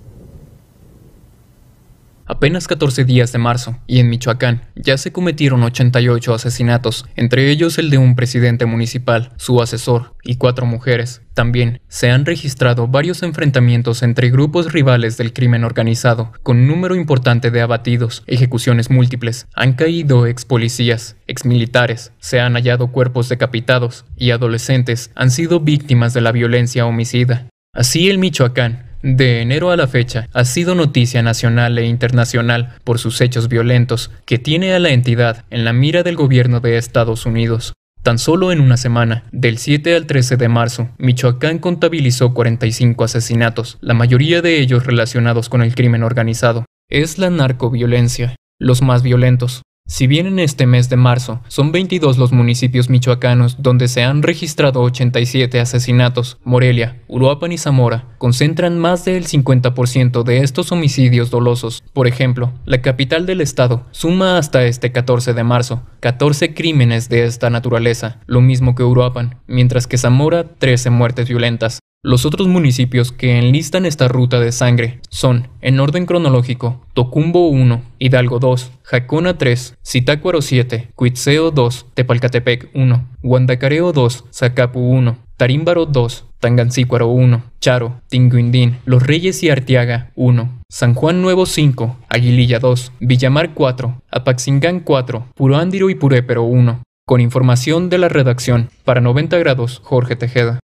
[2.31, 7.77] Apenas 14 días de marzo, y en Michoacán ya se cometieron 88 asesinatos, entre ellos
[7.77, 11.23] el de un presidente municipal, su asesor y cuatro mujeres.
[11.35, 17.51] También se han registrado varios enfrentamientos entre grupos rivales del crimen organizado, con número importante
[17.51, 19.49] de abatidos, ejecuciones múltiples.
[19.57, 25.59] Han caído ex policías, ex militares, se han hallado cuerpos decapitados y adolescentes han sido
[25.59, 27.49] víctimas de la violencia homicida.
[27.73, 32.99] Así el Michoacán de enero a la fecha, ha sido noticia nacional e internacional por
[32.99, 37.27] sus hechos violentos que tiene a la entidad en la mira del gobierno de Estados
[37.27, 37.73] Unidos.
[38.03, 43.77] Tan solo en una semana, del 7 al 13 de marzo, Michoacán contabilizó 45 asesinatos,
[43.83, 46.65] la mayoría de ellos relacionados con el crimen organizado.
[46.89, 52.17] Es la narcoviolencia, los más violentos, si bien en este mes de marzo son 22
[52.17, 59.05] los municipios michoacanos donde se han registrado 87 asesinatos, Morelia, Uruapan y Zamora concentran más
[59.05, 61.83] del 50% de estos homicidios dolosos.
[61.93, 67.25] Por ejemplo, la capital del estado suma hasta este 14 de marzo 14 crímenes de
[67.25, 71.81] esta naturaleza, lo mismo que Uruapan, mientras que Zamora 13 muertes violentas.
[72.03, 77.83] Los otros municipios que enlistan esta ruta de sangre son, en orden cronológico, Tocumbo 1,
[77.99, 85.85] Hidalgo 2, Jacona 3, Zitácuaro 7, Cuitzeo 2, Tepalcatepec 1, Guandacareo 2, Zacapu 1, Tarímbaro
[85.85, 92.61] 2, Tangancícuaro 1, Charo, Tinguindín, Los Reyes y Arteaga 1, San Juan Nuevo 5, Aguililla
[92.61, 96.83] 2, Villamar 4, Apaxingán 4, Purándiro y Purépero 1.
[97.07, 100.61] Con información de la redacción, para 90 grados, Jorge Tejeda.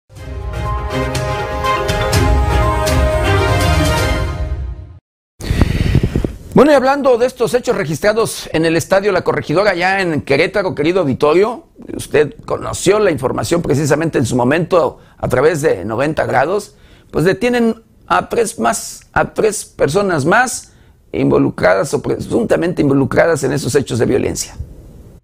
[6.54, 10.74] Bueno, y hablando de estos hechos registrados en el estadio La Corregidora, allá en Querétaro,
[10.74, 16.76] querido auditorio, usted conoció la información precisamente en su momento a través de 90 grados,
[17.10, 17.76] pues detienen
[18.06, 20.74] a tres más, a tres personas más
[21.10, 24.54] involucradas o presuntamente involucradas en esos hechos de violencia.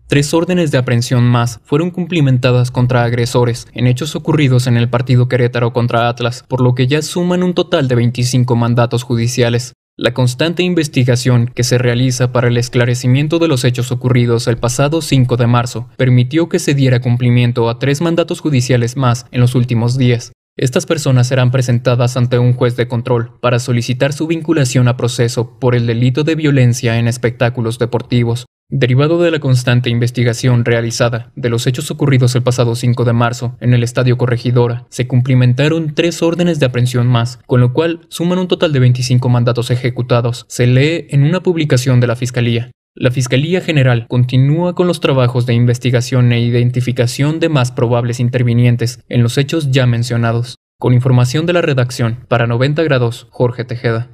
[0.07, 5.29] Tres órdenes de aprehensión más fueron cumplimentadas contra agresores en hechos ocurridos en el partido
[5.29, 9.75] Querétaro contra Atlas, por lo que ya suman un total de 25 mandatos judiciales.
[10.01, 15.03] La constante investigación que se realiza para el esclarecimiento de los hechos ocurridos el pasado
[15.03, 19.57] 5 de marzo permitió que se diera cumplimiento a tres mandatos judiciales más en los
[19.57, 20.31] últimos días.
[20.57, 25.59] Estas personas serán presentadas ante un juez de control para solicitar su vinculación a proceso
[25.59, 31.49] por el delito de violencia en espectáculos deportivos, Derivado de la constante investigación realizada de
[31.49, 36.23] los hechos ocurridos el pasado 5 de marzo en el Estadio Corregidora, se cumplimentaron tres
[36.23, 40.45] órdenes de aprehensión más, con lo cual suman un total de 25 mandatos ejecutados.
[40.51, 42.71] Se lee en una publicación de la Fiscalía.
[42.95, 49.03] La Fiscalía General continúa con los trabajos de investigación e identificación de más probables intervinientes
[49.09, 50.57] en los hechos ya mencionados.
[50.79, 54.11] Con información de la redacción, para 90 grados, Jorge Tejeda.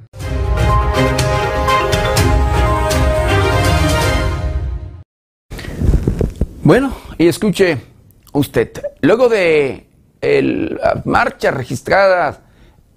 [6.65, 7.77] Bueno, y escuche
[8.33, 9.87] usted, luego de
[10.19, 12.41] la marcha registrada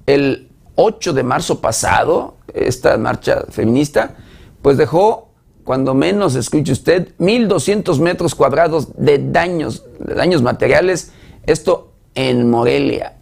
[0.07, 4.16] el 8 de marzo pasado, esta marcha feminista,
[4.62, 11.12] pues dejó, cuando menos escuche usted, 1.200 metros cuadrados de daños, de daños materiales,
[11.45, 13.19] esto en Morelia,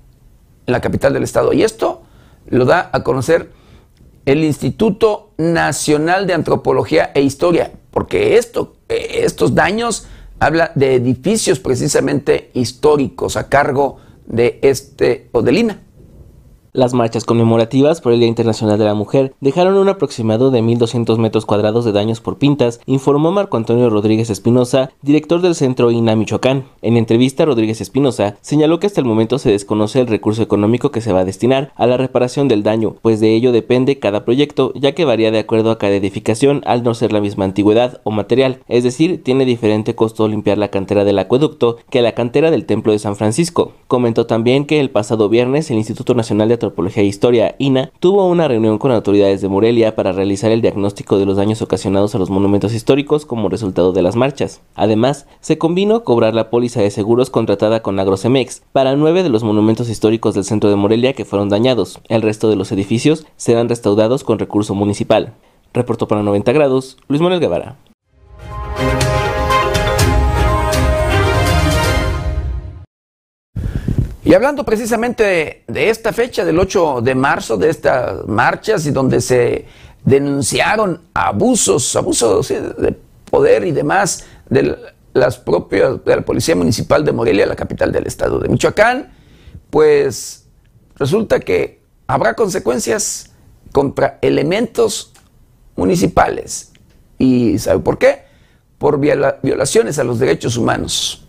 [0.64, 1.54] en la capital del estado.
[1.54, 2.02] Y esto
[2.46, 3.50] lo da a conocer
[4.24, 10.06] el Instituto Nacional de Antropología e Historia, porque esto, estos daños
[10.38, 15.82] habla de edificios precisamente históricos a cargo de este Odelina.
[16.76, 21.16] Las marchas conmemorativas por el Día Internacional de la Mujer dejaron un aproximado de 1.200
[21.16, 26.16] metros cuadrados de daños por pintas, informó Marco Antonio Rodríguez Espinosa, director del Centro INA
[26.16, 26.66] Michoacán.
[26.82, 31.00] En entrevista, Rodríguez Espinosa señaló que hasta el momento se desconoce el recurso económico que
[31.00, 34.74] se va a destinar a la reparación del daño, pues de ello depende cada proyecto,
[34.74, 38.10] ya que varía de acuerdo a cada edificación al no ser la misma antigüedad o
[38.10, 42.66] material, es decir, tiene diferente costo limpiar la cantera del acueducto que la cantera del
[42.66, 43.72] Templo de San Francisco.
[43.88, 48.26] Comentó también que el pasado viernes el Instituto Nacional de Antropología e Historia, INA, tuvo
[48.26, 52.18] una reunión con autoridades de Morelia para realizar el diagnóstico de los daños ocasionados a
[52.18, 54.62] los monumentos históricos como resultado de las marchas.
[54.74, 59.44] Además, se combinó cobrar la póliza de seguros contratada con Agrocemex para nueve de los
[59.44, 62.00] monumentos históricos del centro de Morelia que fueron dañados.
[62.08, 65.34] El resto de los edificios serán restaurados con recurso municipal.
[65.72, 67.76] Reportó para 90 grados Luis Manuel Guevara.
[74.26, 79.20] Y hablando precisamente de, esta fecha, del 8 de marzo, de estas marchas y donde
[79.20, 79.66] se
[80.04, 82.98] denunciaron abusos, abusos de
[83.30, 84.76] poder y demás de
[85.12, 89.12] las propias de la Policía Municipal de Morelia, la capital del estado de Michoacán,
[89.70, 90.48] pues
[90.96, 93.30] resulta que habrá consecuencias
[93.70, 95.12] contra elementos
[95.76, 96.72] municipales.
[97.16, 98.24] ¿Y sabe por qué?
[98.78, 101.25] Por violaciones a los derechos humanos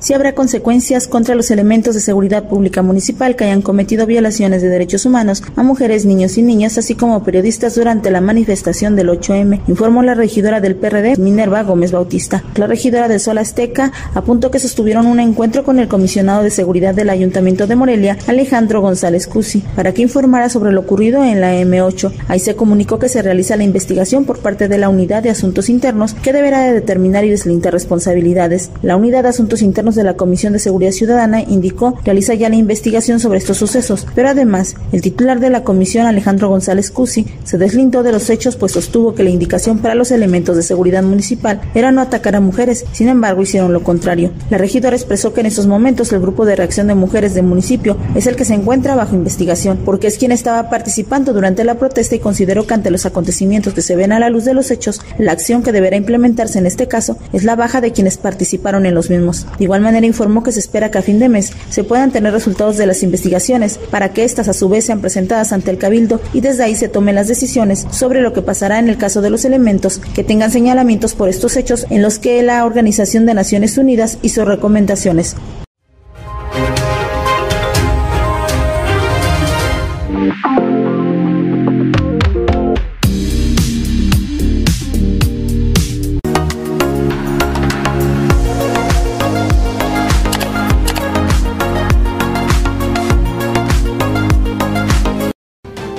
[0.00, 4.68] si habrá consecuencias contra los elementos de seguridad pública municipal que hayan cometido violaciones de
[4.68, 9.60] derechos humanos a mujeres, niños y niñas, así como periodistas durante la manifestación del 8M,
[9.66, 12.44] informó la regidora del PRD, Minerva Gómez Bautista.
[12.56, 16.94] La regidora de Sol Azteca apuntó que sostuvieron un encuentro con el comisionado de seguridad
[16.94, 21.54] del Ayuntamiento de Morelia, Alejandro González Cusi, para que informara sobre lo ocurrido en la
[21.54, 22.12] M8.
[22.28, 25.68] Ahí se comunicó que se realiza la investigación por parte de la Unidad de Asuntos
[25.68, 28.70] Internos, que deberá de determinar y deslindar responsabilidades.
[28.82, 32.56] La Unidad de Asuntos Internos de la Comisión de Seguridad Ciudadana indicó realiza ya la
[32.56, 37.58] investigación sobre estos sucesos, pero además el titular de la comisión Alejandro González Cusi se
[37.58, 41.60] deslindó de los hechos pues sostuvo que la indicación para los elementos de seguridad municipal
[41.74, 44.30] era no atacar a mujeres, sin embargo hicieron lo contrario.
[44.50, 47.96] La regidora expresó que en estos momentos el grupo de reacción de mujeres del municipio
[48.14, 52.14] es el que se encuentra bajo investigación porque es quien estaba participando durante la protesta
[52.14, 55.00] y consideró que ante los acontecimientos que se ven a la luz de los hechos,
[55.18, 58.94] la acción que deberá implementarse en este caso es la baja de quienes participaron en
[58.94, 59.46] los mismos.
[59.58, 62.76] Igual manera informó que se espera que a fin de mes se puedan tener resultados
[62.76, 66.40] de las investigaciones para que éstas a su vez sean presentadas ante el Cabildo y
[66.40, 69.44] desde ahí se tomen las decisiones sobre lo que pasará en el caso de los
[69.44, 74.18] elementos que tengan señalamientos por estos hechos en los que la Organización de Naciones Unidas
[74.22, 75.36] hizo recomendaciones.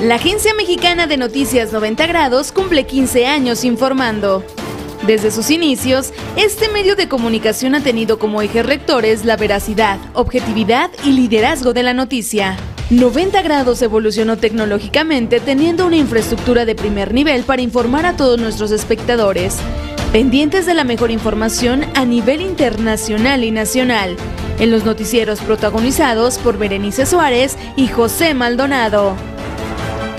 [0.01, 4.45] La Agencia Mexicana de Noticias 90 Grados cumple 15 años informando.
[5.05, 10.89] Desde sus inicios, este medio de comunicación ha tenido como ejes rectores la veracidad, objetividad
[11.03, 12.55] y liderazgo de la noticia.
[12.91, 18.71] 90 Grados evolucionó tecnológicamente teniendo una infraestructura de primer nivel para informar a todos nuestros
[18.71, 19.57] espectadores,
[20.13, 24.15] pendientes de la mejor información a nivel internacional y nacional,
[24.59, 29.17] en los noticieros protagonizados por Berenice Suárez y José Maldonado.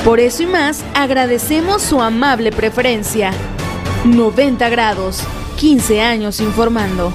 [0.05, 3.33] Por eso y más, agradecemos su amable preferencia.
[4.05, 5.23] 90 grados,
[5.59, 7.13] 15 años informando.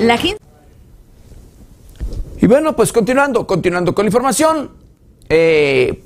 [0.00, 0.45] La gente
[2.46, 4.70] y bueno, pues continuando, continuando con la información,
[5.28, 6.04] eh,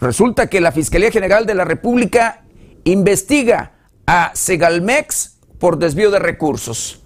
[0.00, 2.40] resulta que la Fiscalía General de la República
[2.84, 3.72] investiga
[4.06, 7.01] a Segalmex por desvío de recursos.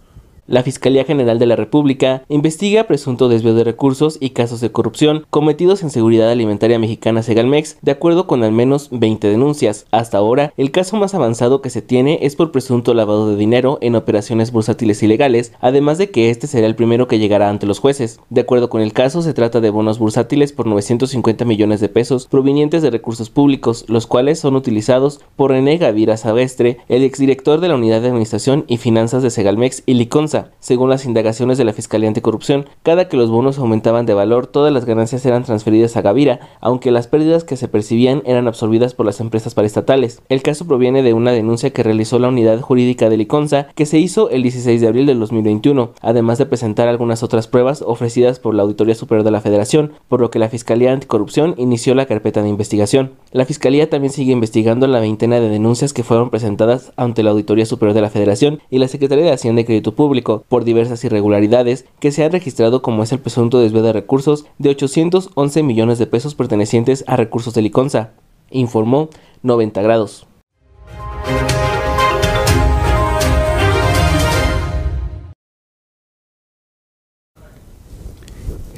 [0.48, 5.27] La Fiscalía General de la República investiga presunto desvío de recursos y casos de corrupción
[5.28, 9.86] cometidos en Seguridad Alimentaria Mexicana Segalmex, de acuerdo con al menos 20 denuncias.
[9.90, 13.78] Hasta ahora, el caso más avanzado que se tiene es por presunto lavado de dinero
[13.81, 17.81] en operaciones bursátiles ilegales, además de que este será el primero que llegará ante los
[17.81, 18.20] jueces.
[18.31, 22.28] De acuerdo con el caso, se trata de bonos bursátiles por 950 millones de pesos
[22.28, 27.66] provenientes de recursos públicos, los cuales son utilizados por René Gavira Sabestre, el exdirector de
[27.66, 31.72] la Unidad de Administración y Finanzas de Segalmex y Liconza según las indagaciones de la
[31.72, 36.02] Fiscalía Anticorrupción, cada que los bonos aumentaban de valor, todas las ganancias eran transferidas a
[36.02, 40.22] Gavira, aunque las pérdidas que se percibían eran absorbidas por las empresas paraestatales.
[40.28, 43.98] El caso proviene de una denuncia que realizó la unidad jurídica de Liconza, que se
[43.98, 48.54] hizo el 16 de abril del 2021, además de presentar algunas otras pruebas ofrecidas por
[48.54, 52.42] la Auditoría Superior de la Federación, por lo que la Fiscalía Anticorrupción inició la carpeta
[52.42, 53.12] de investigación.
[53.32, 57.66] La Fiscalía también sigue investigando la veintena de denuncias que fueron presentadas ante la Auditoría
[57.66, 61.86] Superior de la Federación y la Secretaría de Hacienda y Crédito Público por diversas irregularidades
[62.00, 66.06] que se han registrado como es el presunto desvío de recursos de 811 millones de
[66.06, 68.10] pesos pertenecientes a recursos de Liconza,
[68.50, 69.08] informó
[69.42, 70.26] 90 grados.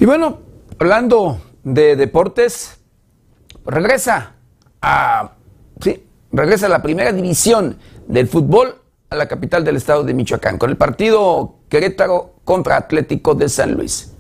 [0.01, 0.39] Y bueno,
[0.79, 2.79] hablando de deportes,
[3.65, 4.35] regresa
[4.81, 5.33] a
[6.31, 8.78] regresa a la primera división del fútbol
[9.11, 13.73] a la capital del estado de Michoacán, con el partido Querétaro contra Atlético de San
[13.75, 14.13] Luis.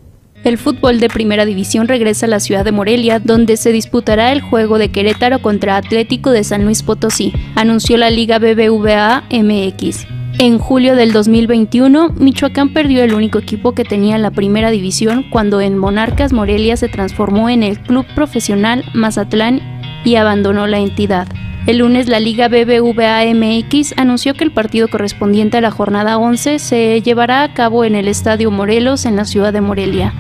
[0.45, 4.41] El fútbol de primera división regresa a la ciudad de Morelia, donde se disputará el
[4.41, 10.07] juego de Querétaro contra Atlético de San Luis Potosí, anunció la Liga BBVA MX.
[10.41, 15.25] En julio del 2021, Michoacán perdió el único equipo que tenía en la primera división
[15.31, 19.78] cuando en Monarcas Morelia se transformó en el club profesional Mazatlán
[20.09, 21.29] y abandonó la entidad.
[21.67, 26.61] El lunes la Liga BBVA MX anunció que el partido correspondiente a la jornada 11
[26.61, 30.15] se llevará a cabo en el Estadio Morelos en la ciudad de Morelia.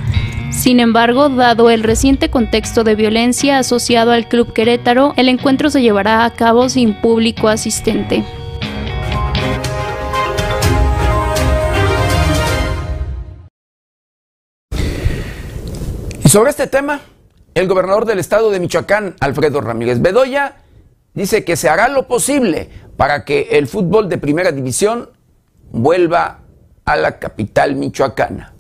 [0.51, 5.81] Sin embargo, dado el reciente contexto de violencia asociado al Club Querétaro, el encuentro se
[5.81, 8.24] llevará a cabo sin público asistente.
[16.23, 17.01] Y sobre este tema,
[17.59, 20.59] el gobernador del estado de Michoacán, Alfredo Ramírez Bedoya,
[21.14, 25.10] dice que se hará lo posible para que el fútbol de primera división
[25.72, 26.43] vuelva
[26.85, 28.55] a la capital michoacana.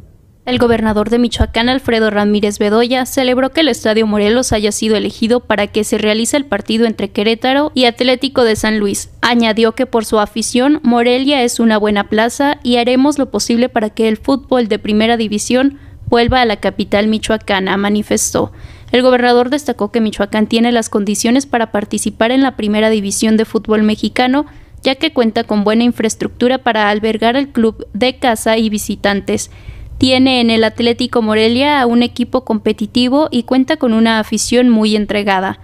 [0.46, 5.40] El gobernador de Michoacán, Alfredo Ramírez Bedoya, celebró que el Estadio Morelos haya sido elegido
[5.40, 9.10] para que se realice el partido entre Querétaro y Atlético de San Luis.
[9.20, 13.90] Añadió que por su afición, Morelia es una buena plaza y haremos lo posible para
[13.90, 18.50] que el fútbol de primera división vuelva a la capital michoacana, manifestó.
[18.90, 23.44] El gobernador destacó que Michoacán tiene las condiciones para participar en la primera división de
[23.44, 24.46] fútbol mexicano,
[24.82, 29.50] ya que cuenta con buena infraestructura para albergar al club de casa y visitantes.
[29.98, 34.96] Tiene en el Atlético Morelia a un equipo competitivo y cuenta con una afición muy
[34.96, 35.58] entregada.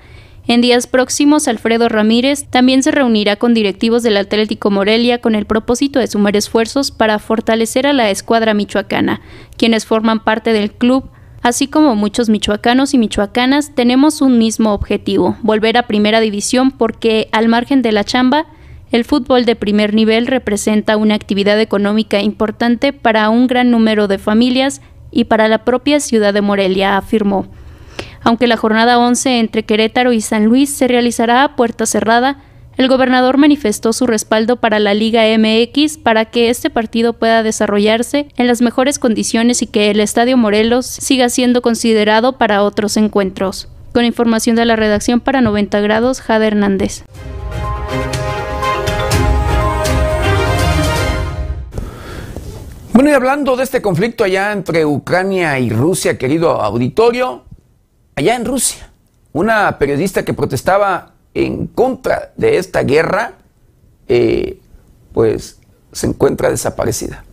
[0.47, 5.47] En días próximos, Alfredo Ramírez también se reunirá con directivos del Atlético Morelia con el
[5.47, 9.23] propósito de sumar esfuerzos para fortalecer a la escuadra michoacana,
[9.57, 11.09] quienes forman parte del club
[11.45, 17.29] Así como muchos michoacanos y michoacanas tenemos un mismo objetivo, volver a primera división porque
[17.33, 18.47] al margen de la chamba,
[18.91, 24.16] el fútbol de primer nivel representa una actividad económica importante para un gran número de
[24.16, 24.81] familias
[25.11, 27.47] y para la propia ciudad de Morelia, afirmó.
[28.23, 32.39] Aunque la jornada 11 entre Querétaro y San Luis se realizará a puerta cerrada,
[32.77, 38.27] El gobernador manifestó su respaldo para la Liga MX para que este partido pueda desarrollarse
[38.37, 43.69] en las mejores condiciones y que el Estadio Morelos siga siendo considerado para otros encuentros.
[43.93, 47.05] Con información de la redacción para 90 grados, Jade Hernández.
[52.93, 57.45] Bueno, y hablando de este conflicto allá entre Ucrania y Rusia, querido auditorio,
[58.17, 58.91] allá en Rusia,
[59.33, 63.39] una periodista que protestaba en contra de esta guerra,
[64.09, 64.59] eh,
[65.12, 65.59] pues
[65.93, 67.24] se encuentra desaparecida.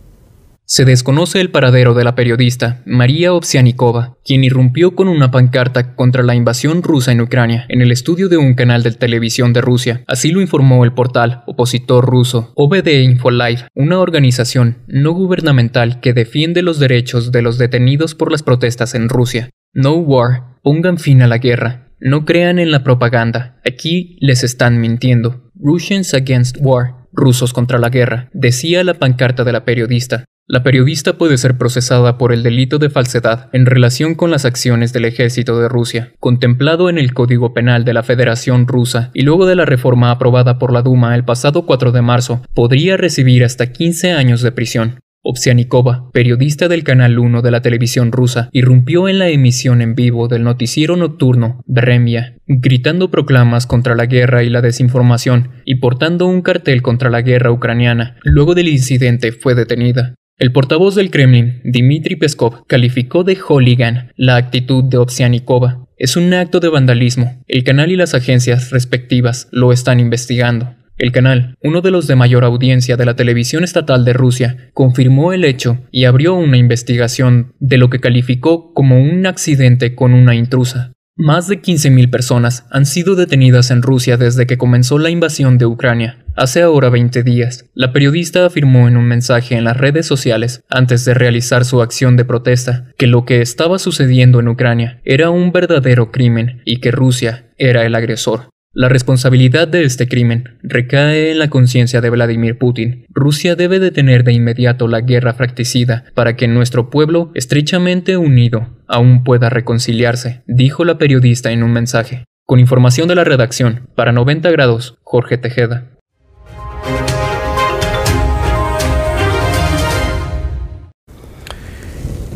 [0.64, 6.22] Se desconoce el paradero de la periodista María Ovsianikova, quien irrumpió con una pancarta contra
[6.22, 10.02] la invasión rusa en Ucrania en el estudio de un canal de televisión de Rusia.
[10.06, 16.62] Así lo informó el portal opositor ruso OBD Infolive, una organización no gubernamental que defiende
[16.62, 19.50] los derechos de los detenidos por las protestas en Rusia.
[19.74, 21.91] No war, pongan fin a la guerra.
[22.04, 23.60] No crean en la propaganda.
[23.64, 25.52] Aquí les están mintiendo.
[25.54, 27.06] Russians against war.
[27.12, 30.24] Rusos contra la guerra, decía la pancarta de la periodista.
[30.48, 34.92] La periodista puede ser procesada por el delito de falsedad en relación con las acciones
[34.92, 39.46] del ejército de Rusia, contemplado en el Código Penal de la Federación Rusa y luego
[39.46, 43.70] de la reforma aprobada por la Duma el pasado 4 de marzo, podría recibir hasta
[43.70, 44.98] 15 años de prisión.
[45.24, 50.26] Ovsianikova, periodista del Canal 1 de la televisión rusa, irrumpió en la emisión en vivo
[50.26, 56.42] del noticiero nocturno Bremia, gritando proclamas contra la guerra y la desinformación y portando un
[56.42, 58.16] cartel contra la guerra ucraniana.
[58.24, 60.16] Luego del incidente fue detenida.
[60.38, 65.86] El portavoz del Kremlin, Dmitry Peskov, calificó de hooligan la actitud de Ovsianikova.
[65.96, 67.40] Es un acto de vandalismo.
[67.46, 70.74] El canal y las agencias respectivas lo están investigando.
[71.02, 75.32] El canal, uno de los de mayor audiencia de la televisión estatal de Rusia, confirmó
[75.32, 80.36] el hecho y abrió una investigación de lo que calificó como un accidente con una
[80.36, 80.92] intrusa.
[81.16, 85.66] Más de 15.000 personas han sido detenidas en Rusia desde que comenzó la invasión de
[85.66, 86.24] Ucrania.
[86.36, 91.04] Hace ahora 20 días, la periodista afirmó en un mensaje en las redes sociales, antes
[91.04, 95.50] de realizar su acción de protesta, que lo que estaba sucediendo en Ucrania era un
[95.50, 98.51] verdadero crimen y que Rusia era el agresor.
[98.74, 103.04] La responsabilidad de este crimen recae en la conciencia de Vladimir Putin.
[103.10, 109.24] Rusia debe detener de inmediato la guerra fracticida para que nuestro pueblo, estrechamente unido, aún
[109.24, 112.24] pueda reconciliarse, dijo la periodista en un mensaje.
[112.46, 115.90] Con información de la redacción, para 90 grados, Jorge Tejeda.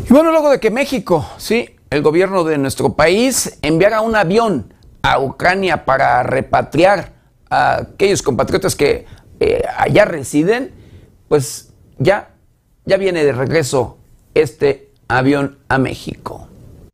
[0.07, 4.76] Y bueno, luego de que México, sí, el gobierno de nuestro país, enviara un avión
[5.01, 7.13] a Ucrania para repatriar
[7.49, 9.05] a aquellos compatriotas que
[9.39, 10.71] eh, allá residen,
[11.27, 12.29] pues ya,
[12.85, 13.97] ya viene de regreso
[14.33, 16.47] este avión a México.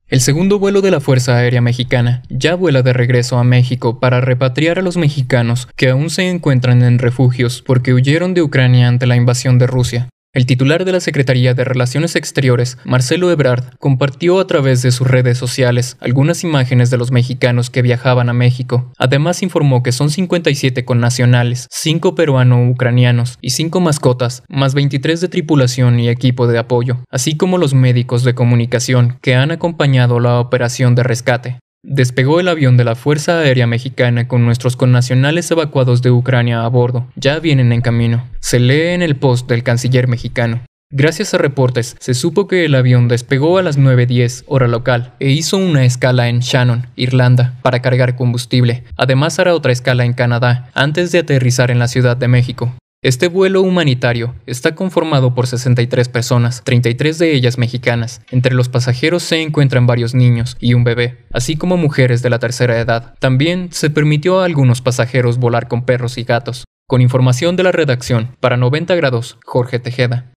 [0.08, 4.22] El segundo vuelo de la Fuerza Aérea Mexicana ya vuela de regreso a México para
[4.22, 9.08] repatriar a los mexicanos que aún se encuentran en refugios porque huyeron de Ucrania ante
[9.08, 10.10] la invasión de Rusia.
[10.36, 15.06] El titular de la Secretaría de Relaciones Exteriores, Marcelo Ebrard, compartió a través de sus
[15.06, 18.92] redes sociales algunas imágenes de los mexicanos que viajaban a México.
[18.98, 26.00] Además informó que son 57 connacionales, 5 peruano-ucranianos y 5 mascotas, más 23 de tripulación
[26.00, 30.96] y equipo de apoyo, así como los médicos de comunicación que han acompañado la operación
[30.96, 31.60] de rescate.
[31.86, 36.68] Despegó el avión de la Fuerza Aérea Mexicana con nuestros connacionales evacuados de Ucrania a
[36.70, 37.08] bordo.
[37.18, 38.26] Ya vienen en camino.
[38.40, 40.62] Se lee en el post del canciller mexicano.
[40.92, 45.32] Gracias a reportes, se supo que el avión despegó a las 9.10 hora local e
[45.32, 48.86] hizo una escala en Shannon, Irlanda, para cargar combustible.
[48.96, 52.74] Además hará otra escala en Canadá, antes de aterrizar en la Ciudad de México.
[53.04, 58.22] Este vuelo humanitario está conformado por 63 personas, 33 de ellas mexicanas.
[58.32, 62.40] Entre los pasajeros se encuentran varios niños y un bebé, así como mujeres de la
[62.40, 63.16] tercera edad.
[63.20, 66.64] También se permitió a algunos pasajeros volar con perros y gatos.
[66.88, 70.32] Con información de la redacción, para 90 grados, Jorge Tejeda.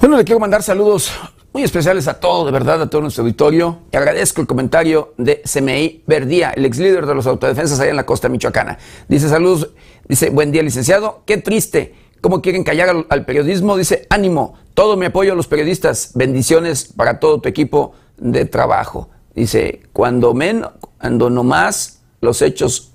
[0.00, 1.12] Bueno, le quiero mandar saludos
[1.54, 3.78] muy especiales a todos, de verdad, a todo nuestro auditorio.
[3.92, 7.96] Y agradezco el comentario de CMI Verdía, el ex líder de los autodefensas allá en
[7.96, 8.76] la costa michoacana.
[9.08, 9.70] Dice saludos,
[10.08, 13.76] dice buen día licenciado, qué triste, cómo quieren callar al, periodismo.
[13.76, 19.10] Dice ánimo, todo mi apoyo a los periodistas, bendiciones para todo tu equipo de trabajo.
[19.32, 22.90] Dice, cuando menos, cuando nomás los hechos,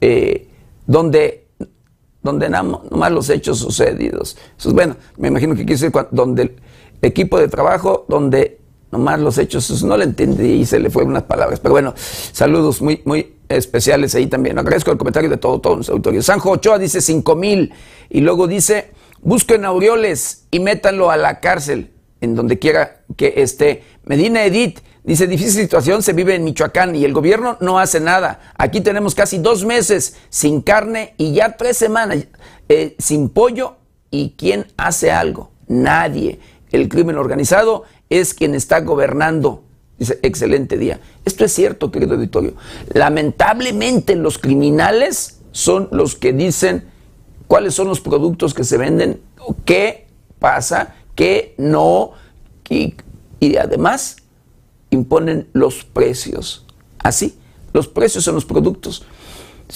[0.00, 0.46] eh,
[0.86, 1.48] donde,
[2.22, 4.36] donde nomás los hechos sucedidos.
[4.56, 6.54] Eso es bueno, me imagino que quiere decir donde
[7.02, 8.60] equipo de trabajo donde
[8.90, 11.60] nomás los hechos, no le entendí y se le fueron unas palabras.
[11.60, 14.58] Pero bueno, saludos muy, muy especiales ahí también.
[14.58, 16.24] Agradezco el comentario de todo, todos los autores.
[16.24, 17.72] Sanjo Ochoa dice 5 mil
[18.08, 21.90] y luego dice, busquen Aureoles y métanlo a la cárcel,
[22.20, 23.82] en donde quiera que esté.
[24.04, 28.40] Medina Edith Dice, difícil situación se vive en Michoacán y el gobierno no hace nada.
[28.58, 32.26] Aquí tenemos casi dos meses sin carne y ya tres semanas
[32.68, 33.76] eh, sin pollo.
[34.10, 35.52] ¿Y quién hace algo?
[35.68, 36.40] Nadie.
[36.72, 39.62] El crimen organizado es quien está gobernando.
[39.98, 41.00] Dice, excelente día.
[41.24, 42.54] Esto es cierto, querido auditorio.
[42.92, 46.84] Lamentablemente los criminales son los que dicen
[47.46, 49.20] cuáles son los productos que se venden,
[49.64, 50.06] qué
[50.38, 52.12] pasa, qué no,
[52.68, 52.94] y,
[53.40, 54.16] y además
[54.90, 56.66] imponen los precios.
[56.98, 57.38] Así,
[57.72, 59.06] los precios son los productos.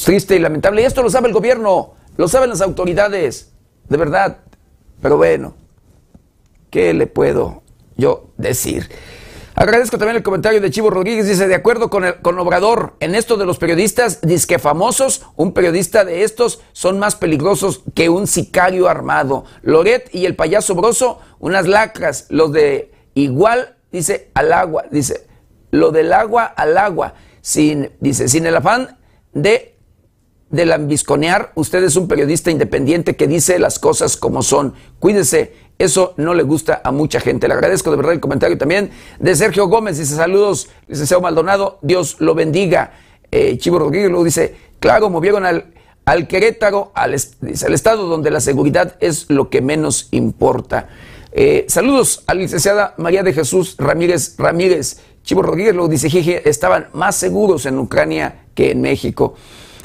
[0.05, 0.83] triste y lamentable.
[0.83, 3.53] Y esto lo sabe el gobierno, lo saben las autoridades,
[3.89, 4.39] de verdad.
[5.01, 5.55] Pero bueno,
[6.71, 7.63] ¿qué le puedo
[7.97, 8.89] yo decir?
[9.55, 11.29] Agradezco también el comentario de Chivo Rodríguez.
[11.29, 15.53] Dice, de acuerdo con, el, con Obrador, en esto de los periodistas, que famosos, un
[15.53, 19.45] periodista de estos son más peligrosos que un sicario armado.
[19.63, 22.25] Loret y el payaso broso, unas lacras.
[22.31, 25.27] Los de igual dice al agua, dice
[25.71, 28.99] lo del agua al agua, sin, dice, sin el afán
[29.33, 29.77] de,
[30.51, 34.75] de lambisconear, usted es un periodista independiente que dice las cosas como son.
[34.99, 37.49] Cuídese, eso no le gusta a mucha gente.
[37.49, 42.17] Le agradezco de verdad el comentario también de Sergio Gómez, dice saludos, licenciado Maldonado, Dios
[42.19, 42.93] lo bendiga.
[43.31, 45.73] Eh, Chivo Rodríguez luego dice, claro, movieron al,
[46.05, 50.89] al Querétaro, al, al estado donde la seguridad es lo que menos importa.
[51.33, 55.01] Eh, saludos a la licenciada María de Jesús Ramírez Ramírez.
[55.23, 59.35] Chivo Rodríguez lo dice, jeje, estaban más seguros en Ucrania que en México.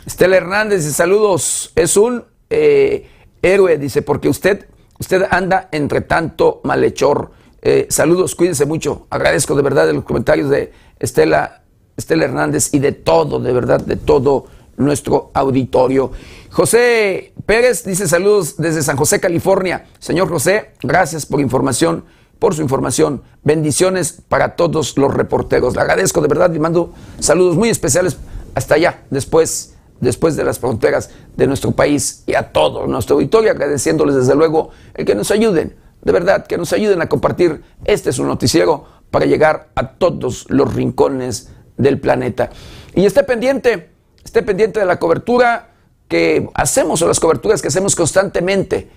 [0.05, 3.07] Estela Hernández saludos, es un eh,
[3.41, 4.65] héroe, dice, porque usted,
[4.99, 7.31] usted anda entre tanto malhechor.
[7.61, 9.07] Eh, saludos, cuídense mucho.
[9.09, 11.63] Agradezco de verdad los comentarios de Estela,
[11.97, 14.45] Estela Hernández y de todo, de verdad, de todo
[14.77, 16.11] nuestro auditorio.
[16.51, 19.87] José Pérez dice saludos desde San José, California.
[19.99, 22.05] Señor José, gracias por información,
[22.39, 23.23] por su información.
[23.43, 25.75] Bendiciones para todos los reporteros.
[25.75, 28.17] Le agradezco de verdad y mando saludos muy especiales
[28.53, 33.51] hasta allá, después, después de las fronteras de nuestro país y a todo nuestro auditorio,
[33.51, 38.09] agradeciéndoles desde luego el que nos ayuden, de verdad, que nos ayuden a compartir este
[38.09, 42.49] es un noticiero para llegar a todos los rincones del planeta.
[42.93, 43.95] Y esté pendiente
[44.25, 45.69] esté pendiente de la cobertura
[46.09, 48.89] que hacemos o las coberturas que hacemos constantemente,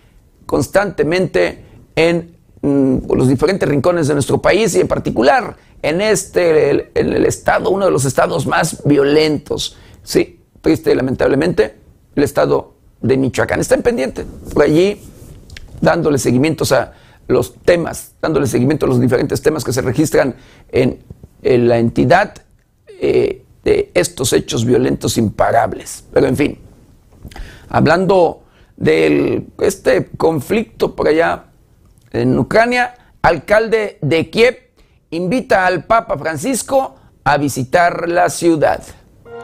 [0.47, 1.65] constantemente
[1.95, 7.25] en mm, los diferentes rincones de nuestro país y en particular en este, en el
[7.25, 11.77] estado, uno de los estados más violentos, sí, triste y lamentablemente,
[12.15, 13.61] el estado de Michoacán.
[13.61, 15.01] Estén pendientes por allí,
[15.81, 16.93] dándole seguimientos a
[17.27, 20.35] los temas, dándole seguimiento a los diferentes temas que se registran
[20.71, 21.05] en,
[21.43, 22.35] la entidad.
[23.01, 26.05] Eh, de estos hechos violentos imparables.
[26.13, 26.59] Pero en fin,
[27.69, 28.45] hablando
[28.77, 31.47] de este conflicto por allá
[32.13, 34.57] en Ucrania, alcalde de Kiev
[35.11, 38.83] invita al Papa Francisco a visitar la ciudad.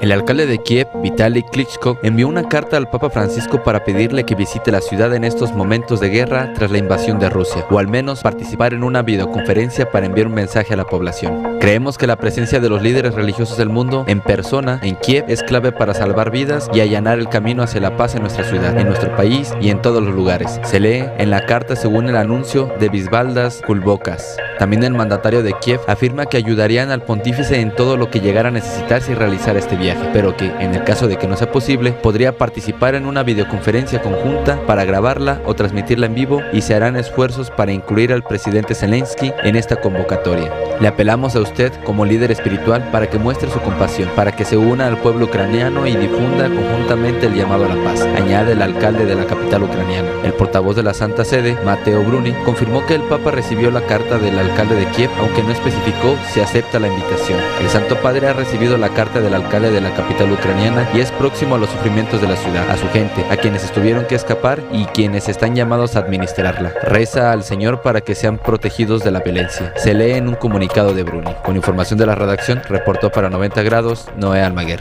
[0.00, 4.34] El alcalde de Kiev, Vitaly Klitschko, envió una carta al Papa Francisco para pedirle que
[4.34, 7.86] visite la ciudad en estos momentos de guerra tras la invasión de Rusia, o al
[7.86, 11.58] menos participar en una videoconferencia para enviar un mensaje a la población.
[11.60, 15.42] Creemos que la presencia de los líderes religiosos del mundo en persona en Kiev es
[15.42, 18.88] clave para salvar vidas y allanar el camino hacia la paz en nuestra ciudad, en
[18.88, 20.60] nuestro país y en todos los lugares.
[20.64, 24.36] Se lee en la carta según el anuncio de Bisbaldas Kulbokas.
[24.58, 28.50] También el mandatario de Kiev afirma que ayudarían al pontífice en todo lo que llegara
[28.50, 31.52] a necesitarse y realizar este viaje pero que, en el caso de que no sea
[31.52, 36.74] posible, podría participar en una videoconferencia conjunta para grabarla o transmitirla en vivo y se
[36.74, 40.52] harán esfuerzos para incluir al presidente Zelensky en esta convocatoria.
[40.81, 44.56] Le apelamos a usted como líder espiritual para que muestre su compasión, para que se
[44.56, 49.05] una al pueblo ucraniano y difunda conjuntamente el llamado a la paz, añade el alcalde
[49.06, 50.09] de la capital ucraniana.
[50.24, 54.19] El portavoz de la Santa Sede, Mateo Bruni, confirmó que el Papa recibió la carta
[54.19, 57.39] del alcalde de Kiev, aunque no especificó si acepta la invitación.
[57.61, 61.10] El Santo Padre ha recibido la carta del alcalde de la capital ucraniana y es
[61.12, 64.62] próximo a los sufrimientos de la ciudad, a su gente, a quienes estuvieron que escapar
[64.72, 66.72] y quienes están llamados a administrarla.
[66.82, 69.72] Reza al Señor para que sean protegidos de la violencia.
[69.76, 71.34] Se lee en un comunicado de Bruni.
[71.44, 74.80] Con información de la redacción, reportó para 90 grados Noé Almaguer.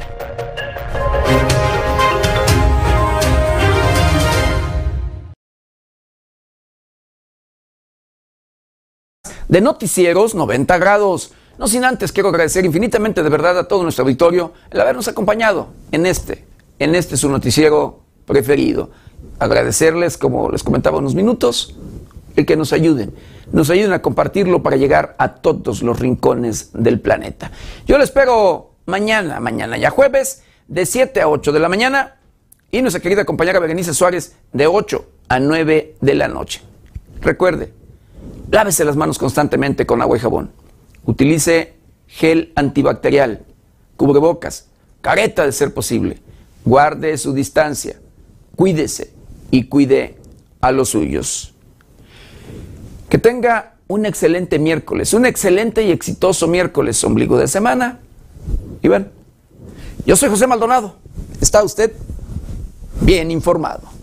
[9.53, 11.31] de noticieros 90 grados.
[11.57, 15.67] No sin antes quiero agradecer infinitamente de verdad a todo nuestro auditorio el habernos acompañado
[15.91, 16.45] en este,
[16.79, 18.89] en este su noticiero preferido.
[19.37, 21.75] Agradecerles, como les comentaba unos minutos,
[22.35, 23.13] el que nos ayuden,
[23.51, 27.51] nos ayuden a compartirlo para llegar a todos los rincones del planeta.
[27.85, 32.15] Yo lo espero mañana, mañana ya jueves, de 7 a 8 de la mañana
[32.71, 36.61] y nuestra querida compañera Berenice Suárez de 8 a 9 de la noche.
[37.21, 37.71] Recuerde,
[38.49, 40.62] lávese las manos constantemente con agua y jabón
[41.05, 41.73] utilice
[42.07, 43.45] gel antibacterial,
[43.97, 44.67] cubrebocas,
[45.01, 46.19] careta de ser posible.
[46.65, 47.99] Guarde su distancia,
[48.55, 49.11] cuídese
[49.51, 50.17] y cuide
[50.61, 51.53] a los suyos.
[53.09, 57.99] Que tenga un excelente miércoles, un excelente y exitoso miércoles, ombligo de semana.
[58.81, 59.07] Y bueno,
[60.05, 60.95] yo soy José Maldonado.
[61.41, 61.93] ¿Está usted
[63.01, 64.02] bien informado?